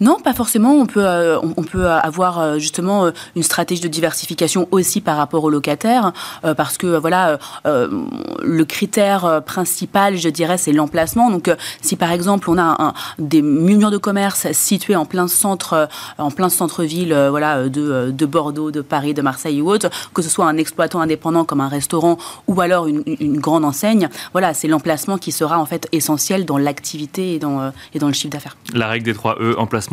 Non, 0.00 0.18
pas 0.18 0.32
forcément. 0.32 0.72
On 0.72 0.86
peut, 0.86 1.04
euh, 1.04 1.38
on 1.42 1.62
peut 1.62 1.86
avoir 1.86 2.38
euh, 2.38 2.58
justement 2.58 3.04
euh, 3.04 3.10
une 3.36 3.42
stratégie 3.42 3.82
de 3.82 3.88
diversification 3.88 4.66
aussi 4.70 5.02
par 5.02 5.18
rapport 5.18 5.44
aux 5.44 5.50
locataires, 5.50 6.12
parce 6.56 6.78
que 6.78 6.98
voilà, 6.98 7.38
le 7.64 8.64
critère 8.64 9.42
principal, 9.44 10.16
je 10.16 10.28
dirais, 10.28 10.58
c'est 10.58 10.72
l'emplacement. 10.72 11.30
Donc, 11.30 11.50
si 11.82 11.96
par 11.96 12.12
exemple 12.12 12.50
on 12.50 12.58
a 12.58 12.94
des 13.18 13.42
murs 13.42 13.90
de 13.90 13.98
commerce 13.98 14.50
situés 14.52 14.96
en 14.96 15.04
plein 15.04 15.28
centre, 15.28 15.88
en 16.18 16.30
plein 16.30 16.48
centre-ville, 16.48 17.14
voilà, 17.30 17.68
de, 17.68 18.10
de, 18.10 18.26
Bordeaux, 18.26 18.70
de 18.70 18.80
Paris, 18.80 19.14
de 19.14 19.22
Marseille 19.22 19.60
ou 19.60 19.70
autre, 19.70 19.90
que 20.14 20.22
ce 20.22 20.28
soit 20.30 20.46
un 20.46 20.56
exploitant 20.56 21.00
indépendant 21.00 21.44
comme 21.44 21.60
un 21.60 21.68
restaurant 21.68 22.18
ou 22.46 22.60
alors 22.60 22.86
une, 22.86 23.38
grande 23.40 23.64
enseigne, 23.64 24.08
voilà, 24.32 24.54
c'est 24.54 24.68
l'emplacement 24.68 25.18
qui 25.18 25.32
sera 25.32 25.58
en 25.58 25.66
fait 25.66 25.88
essentiel 25.92 26.44
dans 26.44 26.58
l'activité 26.58 27.34
et 27.34 27.38
dans, 27.38 27.72
et 27.94 27.98
dans 27.98 28.08
le 28.08 28.14
chiffre 28.14 28.32
d'affaires. 28.32 28.56
La 28.72 28.88
règle 28.88 29.04
des 29.04 29.14
trois 29.14 29.36
E, 29.40 29.54
emplacement 29.58 29.89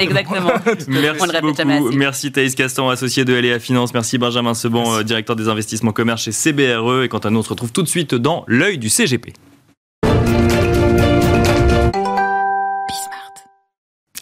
Exactement. 0.00 0.48
Merci 0.88 1.26
beaucoup. 1.40 1.90
Merci 1.92 2.32
Thaïs 2.32 2.54
Castan, 2.54 2.88
associé 2.88 3.24
de 3.24 3.34
LEA 3.34 3.58
Finance. 3.58 3.94
Merci 3.94 4.18
Benjamin 4.18 4.54
Seban, 4.54 4.94
euh, 4.94 5.02
directeur 5.02 5.36
des 5.36 5.48
investissements 5.48 5.92
commerce 5.92 6.22
chez 6.22 6.32
CBRE. 6.32 7.04
Et 7.04 7.08
quant 7.08 7.18
à 7.18 7.30
nous, 7.30 7.40
on 7.40 7.42
se 7.42 7.50
retrouve 7.50 7.72
tout 7.72 7.82
de 7.82 7.88
suite 7.88 8.14
dans 8.14 8.44
l'œil 8.46 8.78
du 8.78 8.88
CGP. 8.88 9.32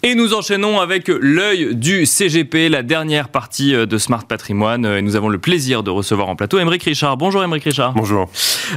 Et 0.06 0.14
nous 0.14 0.34
enchaînons 0.34 0.80
avec 0.80 1.08
l'œil 1.08 1.74
du 1.74 2.04
CGP, 2.04 2.68
la 2.68 2.82
dernière 2.82 3.30
partie 3.30 3.74
euh, 3.74 3.86
de 3.86 3.96
Smart 3.96 4.26
Patrimoine. 4.26 4.84
Et 4.84 5.00
nous 5.00 5.16
avons 5.16 5.30
le 5.30 5.38
plaisir 5.38 5.82
de 5.82 5.90
recevoir 5.90 6.28
en 6.28 6.36
plateau 6.36 6.58
Émeric 6.58 6.82
Richard. 6.82 7.16
Bonjour 7.16 7.42
Émeric 7.42 7.64
Richard. 7.64 7.94
Bonjour. 7.94 8.28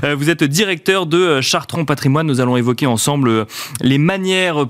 Euh, 0.05 0.15
vous 0.15 0.29
êtes 0.29 0.45
directeur 0.45 1.05
de 1.05 1.17
euh, 1.17 1.41
Chartron 1.41 1.83
Patrimoine. 1.83 2.27
Nous 2.27 2.39
allons 2.39 2.55
évoquer 2.55 2.85
ensemble 2.85 3.45
les 3.81 3.97
manières 3.97 4.67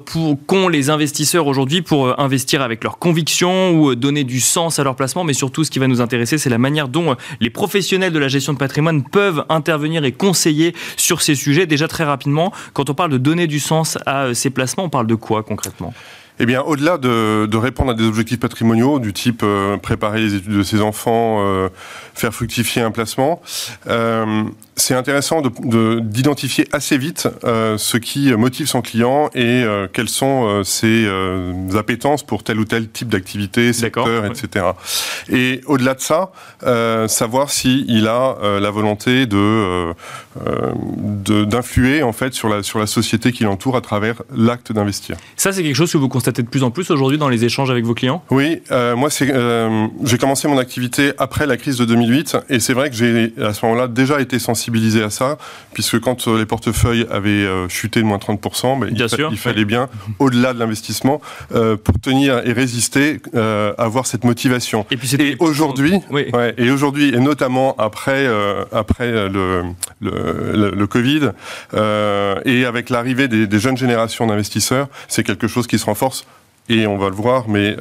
qu'ont 0.47 0.67
les 0.67 0.89
investisseurs 0.89 1.45
aujourd'hui 1.45 1.83
pour 1.83 2.19
investir 2.19 2.63
avec 2.63 2.83
leurs 2.83 2.97
convictions 2.97 3.79
ou 3.79 3.93
donner 3.93 4.23
du 4.23 4.39
sens 4.39 4.79
à 4.79 4.83
leur 4.83 4.95
placement. 4.95 5.23
Mais 5.23 5.33
surtout, 5.33 5.63
ce 5.63 5.69
qui 5.69 5.77
va 5.77 5.85
nous 5.85 6.01
intéresser, 6.01 6.39
c'est 6.39 6.49
la 6.49 6.57
manière 6.57 6.87
dont 6.87 7.15
les 7.39 7.51
professionnels 7.51 8.13
de 8.13 8.19
la 8.19 8.29
gestion 8.29 8.53
de 8.53 8.57
patrimoine 8.57 9.03
peuvent 9.03 9.45
intervenir 9.49 10.03
et 10.05 10.11
conseiller 10.11 10.73
sur 10.95 11.21
ces 11.21 11.35
sujets. 11.35 11.67
Déjà 11.67 11.87
très 11.87 12.03
rapidement, 12.03 12.51
quand 12.73 12.89
on 12.89 12.95
parle 12.95 13.11
de 13.11 13.19
donner 13.19 13.45
du 13.45 13.59
sens 13.59 13.99
à 14.07 14.33
ces 14.33 14.49
placements, 14.49 14.85
on 14.85 14.89
parle 14.89 15.05
de 15.05 15.13
quoi 15.13 15.43
concrètement? 15.43 15.93
Eh 16.39 16.45
bien, 16.45 16.61
au-delà 16.61 16.97
de, 16.97 17.47
de, 17.47 17.57
répondre 17.57 17.91
à 17.91 17.93
des 17.93 18.05
objectifs 18.05 18.39
patrimoniaux 18.39 18.99
du 18.99 19.13
type 19.13 19.41
euh, 19.43 19.77
préparer 19.77 20.21
les 20.21 20.35
études 20.35 20.57
de 20.57 20.63
ses 20.63 20.81
enfants, 20.81 21.37
euh, 21.41 21.69
faire 22.13 22.33
fructifier 22.33 22.81
un 22.81 22.91
placement, 22.91 23.41
euh, 23.87 24.43
c'est 24.77 24.93
intéressant 24.93 25.41
d'identifier 25.41 26.65
de, 26.65 26.75
assez 26.75 26.97
vite 26.97 27.27
euh, 27.43 27.77
ce 27.77 27.97
qui 27.97 28.31
motive 28.33 28.67
son 28.67 28.81
client 28.81 29.29
et 29.33 29.63
euh, 29.63 29.87
quelles 29.91 30.07
sont 30.07 30.45
euh, 30.47 30.63
ses 30.63 31.07
appétences 31.75 32.23
pour 32.23 32.43
tel 32.43 32.59
ou 32.59 32.65
tel 32.65 32.87
type 32.87 33.09
d'activité, 33.09 33.73
secteur, 33.73 34.25
etc. 34.25 34.67
Et 35.29 35.61
au-delà 35.65 35.95
de 35.95 35.99
ça, 35.99 36.31
savoir 37.07 37.49
s'il 37.49 38.07
a 38.07 38.37
la 38.59 38.69
volonté 38.69 39.25
de 39.25 39.93
d'influer 41.45 42.03
en 42.03 42.13
fait 42.13 42.33
sur 42.33 42.47
la 42.47 42.61
sur 42.61 42.77
la 42.77 42.85
société 42.85 43.31
qui 43.31 43.43
l'entoure 43.43 43.75
à 43.75 43.81
travers 43.81 44.21
l'acte 44.35 44.71
d'investir. 44.71 45.17
Ça, 45.35 45.51
c'est 45.51 45.63
quelque 45.63 45.75
chose 45.75 45.91
que 45.91 45.97
vous 45.97 46.09
constatez 46.09 46.43
de 46.43 46.47
plus 46.47 46.63
en 46.63 46.69
plus 46.69 46.91
aujourd'hui 46.91 47.17
dans 47.17 47.29
les 47.29 47.43
échanges 47.43 47.71
avec 47.71 47.83
vos 47.83 47.95
clients? 47.95 48.23
Oui, 48.29 48.61
moi, 48.69 49.09
c'est 49.09 49.33
j'ai 50.03 50.17
commencé 50.17 50.47
mon 50.47 50.59
activité 50.59 51.13
après 51.17 51.47
la 51.47 51.57
crise 51.57 51.77
de 51.77 51.85
2008 51.85 52.37
et 52.49 52.59
c'est 52.59 52.73
vrai 52.73 52.89
que 52.91 52.95
j'ai 52.95 53.33
à 53.41 53.53
ce 53.53 53.65
moment-là 53.65 53.87
déjà 53.87 54.21
été 54.21 54.37
sensible 54.37 54.66
à 55.03 55.09
ça, 55.09 55.37
puisque 55.73 55.99
quand 55.99 56.27
euh, 56.27 56.39
les 56.39 56.45
portefeuilles 56.45 57.05
avaient 57.09 57.29
euh, 57.29 57.67
chuté 57.69 58.01
de 58.01 58.05
moins 58.05 58.17
30%, 58.17 58.79
ben, 58.79 58.89
il, 59.31 59.37
fallait 59.37 59.65
bien, 59.65 59.89
au-delà 60.19 60.53
de 60.53 60.59
l'investissement, 60.59 61.21
euh, 61.53 61.75
pour 61.77 61.99
tenir 61.99 62.45
et 62.45 62.53
résister, 62.53 63.19
avoir 63.77 64.05
cette 64.05 64.23
motivation. 64.23 64.85
Et, 64.91 65.35
aujourd'hui, 65.39 65.99
et 66.57 66.71
aujourd'hui, 66.71 67.09
et 67.13 67.19
notamment 67.19 67.75
après, 67.77 68.27
après 68.71 69.11
le, 69.29 69.63
le, 70.01 70.71
le, 70.71 70.87
Covid, 70.87 71.31
et 72.45 72.65
avec 72.65 72.89
l'arrivée 72.89 73.27
des, 73.27 73.47
des 73.47 73.59
jeunes 73.59 73.77
générations 73.77 74.27
d'investisseurs, 74.27 74.87
c'est 75.07 75.23
quelque 75.23 75.47
chose 75.47 75.67
qui 75.67 75.79
se 75.79 75.85
renforce 75.85 76.25
et 76.69 76.85
on 76.85 76.97
va 76.97 77.09
le 77.09 77.15
voir, 77.15 77.47
mais 77.47 77.75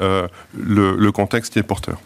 le, 0.57 0.97
le, 0.97 1.13
contexte 1.13 1.57
est 1.57 1.63
porteur. 1.63 1.99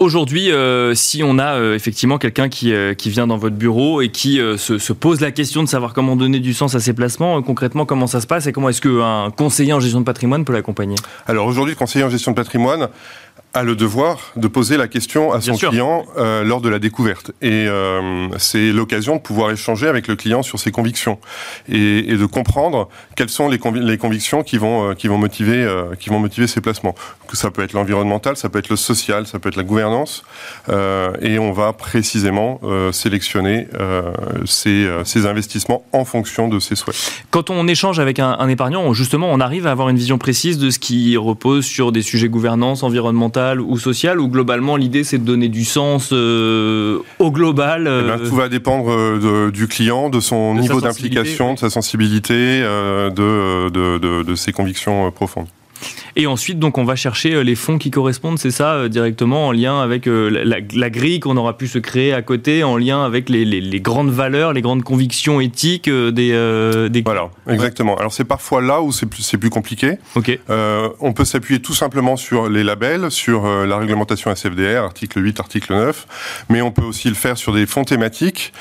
Aujourd'hui, 0.00 0.52
euh, 0.52 0.94
si 0.94 1.24
on 1.24 1.40
a 1.40 1.56
euh, 1.56 1.74
effectivement 1.74 2.18
quelqu'un 2.18 2.48
qui, 2.48 2.72
euh, 2.72 2.94
qui, 2.94 3.10
vient 3.10 3.26
dans 3.26 3.36
votre 3.36 3.56
bureau 3.56 4.00
et 4.00 4.10
qui 4.10 4.36
se, 4.36 4.78
se, 4.78 4.92
pose 4.92 5.20
la 5.20 5.32
question 5.32 5.64
de 5.64 5.68
savoir 5.68 5.92
comment 5.92 6.14
donner 6.14 6.38
du 6.38 6.54
sens 6.54 6.76
à 6.76 6.80
ses 6.80 6.92
placements, 6.92 7.42
concrètement, 7.42 7.84
comment 7.84 8.06
ça 8.06 8.20
se 8.20 8.28
passe 8.28 8.46
et 8.46 8.52
comment 8.52 8.68
est-ce 8.68 8.80
qu'un 8.80 9.32
conseiller 9.32 9.72
en 9.72 9.80
gestion 9.80 9.98
de 9.98 10.04
patrimoine 10.04 10.44
peut 10.44 10.52
l'accompagner? 10.52 10.94
Alors 11.26 11.46
aujourd'hui, 11.46 11.74
le 11.74 11.78
conseiller 11.78 12.04
en 12.04 12.10
gestion 12.10 12.30
de 12.30 12.36
patrimoine, 12.36 12.88
a 13.54 13.62
le 13.62 13.74
devoir 13.74 14.32
de 14.36 14.46
poser 14.46 14.76
la 14.76 14.88
question 14.88 15.32
à 15.32 15.40
son 15.40 15.56
client 15.56 16.04
euh, 16.16 16.44
lors 16.44 16.60
de 16.60 16.68
la 16.68 16.78
découverte. 16.78 17.32
Et 17.40 17.66
euh, 17.66 18.28
c'est 18.38 18.72
l'occasion 18.72 19.16
de 19.16 19.20
pouvoir 19.20 19.50
échanger 19.50 19.88
avec 19.88 20.06
le 20.06 20.16
client 20.16 20.42
sur 20.42 20.58
ses 20.58 20.70
convictions 20.70 21.18
et, 21.68 22.10
et 22.10 22.16
de 22.16 22.26
comprendre 22.26 22.88
quelles 23.16 23.30
sont 23.30 23.48
les, 23.48 23.58
les 23.74 23.98
convictions 23.98 24.42
qui 24.42 24.58
vont, 24.58 24.90
euh, 24.90 24.94
qui, 24.94 25.08
vont 25.08 25.18
motiver, 25.18 25.66
qui 25.98 26.10
vont 26.10 26.20
motiver 26.20 26.46
ses 26.46 26.60
placements. 26.60 26.94
Ça 27.32 27.50
peut 27.50 27.62
être 27.62 27.72
l'environnemental, 27.72 28.36
ça 28.36 28.48
peut 28.48 28.58
être 28.58 28.68
le 28.68 28.76
social, 28.76 29.26
ça 29.26 29.38
peut 29.38 29.48
être 29.48 29.56
la 29.56 29.62
gouvernance. 29.62 30.24
Et 31.20 31.38
on 31.38 31.52
va 31.52 31.72
précisément 31.72 32.60
sélectionner 32.92 33.66
ses, 34.46 34.88
ses, 35.04 35.26
investissements 35.26 35.84
en 35.92 36.04
fonction 36.04 36.48
de 36.48 36.58
ses 36.58 36.74
souhaits. 36.74 36.96
Quand 37.30 37.50
on 37.50 37.68
échange 37.68 37.98
avec 37.98 38.18
un, 38.18 38.36
un 38.38 38.48
épargnant, 38.48 38.92
justement, 38.92 39.28
on 39.30 39.40
arrive 39.40 39.66
à 39.66 39.72
avoir 39.72 39.88
une 39.88 39.96
vision 39.96 40.18
précise 40.18 40.58
de 40.58 40.70
ce 40.70 40.78
qui 40.78 41.16
repose 41.16 41.66
sur 41.66 41.92
des 41.92 42.02
sujets 42.02 42.28
gouvernance, 42.28 42.82
ou 43.58 43.78
social 43.78 44.20
ou 44.20 44.28
globalement 44.28 44.76
l'idée 44.76 45.04
c'est 45.04 45.18
de 45.18 45.24
donner 45.24 45.48
du 45.48 45.64
sens 45.64 46.10
euh, 46.12 46.98
au 47.18 47.30
global 47.30 47.82
eh 47.82 48.06
ben, 48.06 48.20
euh, 48.20 48.28
Tout 48.28 48.34
va 48.34 48.48
dépendre 48.48 48.90
euh, 48.90 49.50
du 49.50 49.68
client, 49.68 50.10
de 50.10 50.20
son 50.20 50.54
niveau 50.54 50.80
d'implication, 50.80 51.54
de 51.54 51.58
sa 51.58 51.70
sensibilité, 51.70 52.60
de, 52.60 53.68
de, 53.70 54.34
ses 54.34 54.52
convictions 54.52 55.10
profondes. 55.10 55.46
Et 56.20 56.26
ensuite, 56.26 56.58
donc, 56.58 56.78
on 56.78 56.84
va 56.84 56.96
chercher 56.96 57.32
euh, 57.32 57.42
les 57.42 57.54
fonds 57.54 57.78
qui 57.78 57.92
correspondent, 57.92 58.40
c'est 58.40 58.50
ça, 58.50 58.74
euh, 58.74 58.88
directement 58.88 59.46
en 59.46 59.52
lien 59.52 59.80
avec 59.80 60.08
euh, 60.08 60.28
la, 60.28 60.90
grille 60.90 61.20
qu'on 61.20 61.36
aura 61.36 61.56
pu 61.56 61.68
se 61.68 61.78
créer 61.78 62.12
à 62.12 62.22
côté, 62.22 62.64
en 62.64 62.76
lien 62.76 63.04
avec 63.04 63.28
les, 63.28 63.80
grandes 63.80 64.10
valeurs, 64.10 64.52
les 64.52 64.60
grandes 64.60 64.82
convictions 64.82 65.40
éthiques 65.40 65.88
des, 65.88 66.88
des... 66.90 67.02
Voilà, 67.02 67.30
exactement. 67.48 67.96
Alors, 67.96 68.12
c'est 68.12 68.24
parfois 68.24 68.60
là 68.60 68.82
où 68.82 68.90
c'est 68.90 69.06
plus, 69.06 69.24
plus 69.38 69.50
compliqué. 69.50 69.98
Ok. 70.16 70.36
on 70.48 71.12
peut 71.12 71.24
s'appuyer 71.24 71.60
tout 71.60 71.74
simplement 71.74 72.16
sur 72.16 72.48
les 72.48 72.64
labels, 72.64 73.12
sur 73.12 73.46
la 73.46 73.78
réglementation 73.78 74.34
SFDR, 74.34 74.82
article 74.82 75.22
8, 75.22 75.38
article 75.38 75.72
9, 75.74 76.46
mais 76.48 76.62
on 76.62 76.72
peut 76.72 76.82
aussi 76.82 77.08
le 77.08 77.14
faire 77.14 77.38
sur 77.38 77.52
des 77.52 77.66
fonds 77.66 77.84
thématiques. 77.84 78.52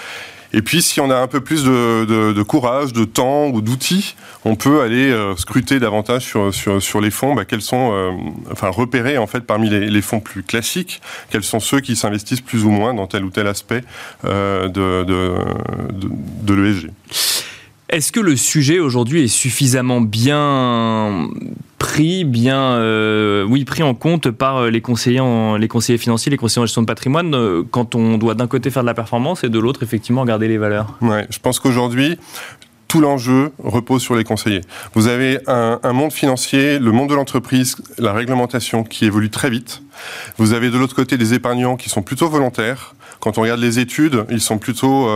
Et 0.54 0.62
puis, 0.62 0.82
si 0.82 1.02
on 1.02 1.10
a 1.10 1.16
un 1.16 1.28
peu 1.28 1.42
plus 1.42 1.64
de, 1.64 2.44
courage, 2.44 2.94
de 2.94 3.06
temps 3.06 3.48
ou 3.48 3.62
d'outils, 3.62 4.16
on 4.46 4.56
peut 4.56 4.82
aller 4.82 5.12
euh, 5.12 5.36
scruter 5.36 5.80
davantage 5.80 6.24
sur, 6.24 6.54
sur, 6.54 7.02
les 7.02 7.12
fonds, 7.12 7.36
bah, 7.36 7.46
quels 7.46 7.62
sont, 7.62 7.92
euh, 7.94 8.12
enfin, 8.52 8.70
repérer 8.70 9.18
en 9.18 9.28
fait 9.28 9.42
parmi 9.42 9.70
les, 9.70 10.02
fonds 10.02 10.20
plus 10.20 10.44
classiques, 10.44 11.02
quels 11.30 11.44
sont 11.44 11.60
ceux 11.60 11.80
qui 11.80 11.96
s'investissent 11.96 12.42
plus 12.42 12.64
ou 12.64 12.70
moins 12.70 12.94
dans 12.94 13.08
tel 13.08 13.26
ou 13.26 13.30
tel 13.30 13.48
aspect 13.48 13.84
euh, 14.26 14.68
de, 14.70 15.04
de, 15.04 15.36
de 16.44 16.54
l'ESG. 16.54 16.92
Est-ce 17.90 18.12
que 18.12 18.20
le 18.20 18.36
sujet 18.36 18.80
aujourd'hui 18.80 19.24
est 19.24 19.28
suffisamment 19.30 20.02
bien 20.02 21.30
pris, 21.78 22.26
bien, 22.26 22.74
euh, 22.74 23.46
oui, 23.46 23.64
pris 23.64 23.82
en 23.82 23.94
compte 23.94 24.30
par 24.30 24.58
euh, 24.58 24.70
les 24.70 24.82
conseillers, 24.82 25.22
les 25.58 25.68
conseillers 25.70 25.98
financiers, 25.98 26.30
les 26.30 26.38
conseillers 26.38 26.64
en 26.64 26.66
gestion 26.66 26.82
de 26.82 26.88
patrimoine, 26.88 27.34
euh, 27.34 27.64
quand 27.70 27.96
on 27.96 28.18
doit 28.18 28.34
d'un 28.34 28.48
côté 28.48 28.72
faire 28.72 28.84
de 28.84 28.88
la 28.88 28.94
performance 28.94 29.44
et 29.46 29.50
de 29.50 29.58
l'autre 29.58 29.84
effectivement 29.84 30.22
regarder 30.22 30.50
les 30.50 30.58
valeurs? 30.58 30.98
Ouais, 31.02 31.26
je 31.30 31.40
pense 31.40 31.60
qu'aujourd'hui, 31.60 32.18
tout 32.88 33.02
l'enjeu 33.02 33.52
repose 33.60 34.02
sur 34.02 34.16
les 34.16 34.24
conseillers. 34.24 34.62
Vous 34.94 35.08
avez 35.08 35.40
un, 35.48 35.80
un 35.84 35.94
monde 35.94 36.12
financier, 36.12 36.80
le 36.80 36.92
monde 36.92 37.10
de 37.10 37.16
l'entreprise, 37.16 37.76
la 37.98 38.14
réglementation 38.14 38.84
qui 38.84 39.06
évolue 39.06 39.30
très 39.30 39.50
vite. 39.50 39.82
Vous 40.38 40.54
avez 40.54 40.70
de 40.70 40.78
l'autre 40.78 40.96
côté 40.96 41.18
des 41.18 41.34
épargnants 41.34 41.76
qui 41.76 41.90
sont 41.90 42.02
plutôt 42.02 42.30
volontaires. 42.30 42.96
Quand 43.20 43.38
on 43.38 43.42
regarde 43.42 43.60
les 43.60 43.80
études, 43.80 44.26
ils 44.30 44.42
sont 44.42 44.60
plutôt 44.60 45.10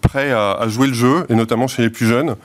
prêts 0.00 0.32
à, 0.32 0.52
à, 0.52 0.68
jouer 0.68 0.86
le 0.86 0.94
jeu, 0.94 1.26
et 1.28 1.34
notamment 1.34 1.66
chez 1.66 1.82
les 1.82 1.90
plus 1.90 2.06
jeunes. 2.06 2.36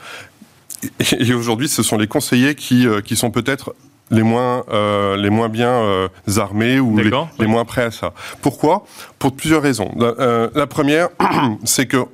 Et 1.19 1.33
aujourd'hui, 1.33 1.67
ce 1.67 1.83
sont 1.83 1.97
les 1.97 2.07
conseillers 2.07 2.55
qui, 2.55 2.87
euh, 2.87 3.01
qui 3.01 3.15
sont 3.15 3.31
peut-être 3.31 3.73
les 4.09 4.23
moins 4.23 4.63
euh, 4.69 5.17
les 5.17 5.29
moins 5.29 5.49
bien 5.49 5.69
euh, 5.69 6.07
armés 6.37 6.79
ou 6.79 6.97
les, 6.97 7.11
les, 7.39 7.47
moins 7.47 7.65
prêts 7.65 7.83
à 7.83 7.91
ça. 7.91 8.13
Pourquoi? 8.41 8.85
Pour 9.19 9.35
plusieurs 9.35 9.61
raisons. 9.61 9.91
Euh, 9.99 10.49
la 10.55 10.67
première, 10.67 11.09
c'est 11.65 11.87
que 11.87 12.05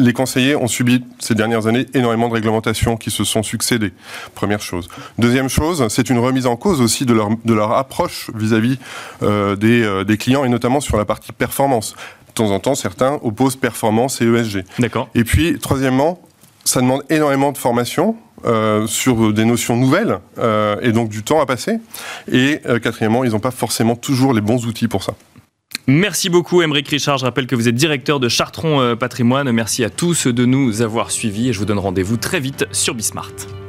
les 0.00 0.12
conseillers 0.12 0.56
ont 0.56 0.66
subi 0.66 1.04
ces 1.18 1.34
dernières 1.34 1.66
années 1.66 1.86
énormément 1.94 2.28
de 2.28 2.34
réglementations 2.34 2.96
qui 2.96 3.10
se 3.10 3.24
sont 3.24 3.42
succédées. 3.42 3.92
Première 4.34 4.60
chose. 4.60 4.88
Deuxième 5.18 5.48
chose, 5.48 5.86
c'est 5.88 6.10
une 6.10 6.18
remise 6.18 6.46
en 6.46 6.56
cause 6.56 6.80
aussi 6.80 7.06
de 7.06 7.14
leur, 7.14 7.30
de 7.44 7.54
leur 7.54 7.72
approche 7.72 8.30
vis-à-vis 8.34 8.78
-vis, 9.22 9.56
des, 9.56 10.04
des 10.04 10.16
clients 10.16 10.44
et 10.44 10.48
notamment 10.48 10.80
sur 10.80 10.96
la 10.96 11.04
partie 11.04 11.32
performance. 11.32 11.94
De 12.28 12.32
temps 12.32 12.50
en 12.50 12.60
temps, 12.60 12.74
certains 12.74 13.18
opposent 13.22 13.56
performance 13.56 14.20
et 14.20 14.26
ESG. 14.26 14.64
D'accord. 14.78 15.08
Et 15.14 15.24
puis, 15.24 15.58
troisièmement, 15.58 16.20
ça 16.64 16.80
demande 16.80 17.02
énormément 17.08 17.52
de 17.52 17.58
formation. 17.58 18.16
Euh, 18.46 18.86
sur 18.86 19.34
des 19.34 19.44
notions 19.44 19.76
nouvelles 19.76 20.18
euh, 20.38 20.76
et 20.80 20.92
donc 20.92 21.10
du 21.10 21.22
temps 21.22 21.42
à 21.42 21.46
passer. 21.46 21.78
Et 22.32 22.60
euh, 22.64 22.78
quatrièmement, 22.78 23.22
ils 23.22 23.32
n'ont 23.32 23.38
pas 23.38 23.50
forcément 23.50 23.96
toujours 23.96 24.32
les 24.32 24.40
bons 24.40 24.64
outils 24.64 24.88
pour 24.88 25.02
ça. 25.02 25.12
Merci 25.86 26.28
beaucoup, 26.28 26.62
Émeric 26.62 26.88
Richard. 26.88 27.18
Je 27.18 27.24
rappelle 27.24 27.46
que 27.46 27.56
vous 27.56 27.68
êtes 27.68 27.74
directeur 27.74 28.20
de 28.20 28.28
Chartron 28.28 28.96
Patrimoine. 28.96 29.50
Merci 29.50 29.84
à 29.84 29.90
tous 29.90 30.26
de 30.26 30.44
nous 30.44 30.82
avoir 30.82 31.10
suivis 31.10 31.48
et 31.48 31.52
je 31.52 31.58
vous 31.58 31.64
donne 31.64 31.78
rendez-vous 31.78 32.16
très 32.16 32.40
vite 32.40 32.66
sur 32.72 32.94
Bismart. 32.94 33.59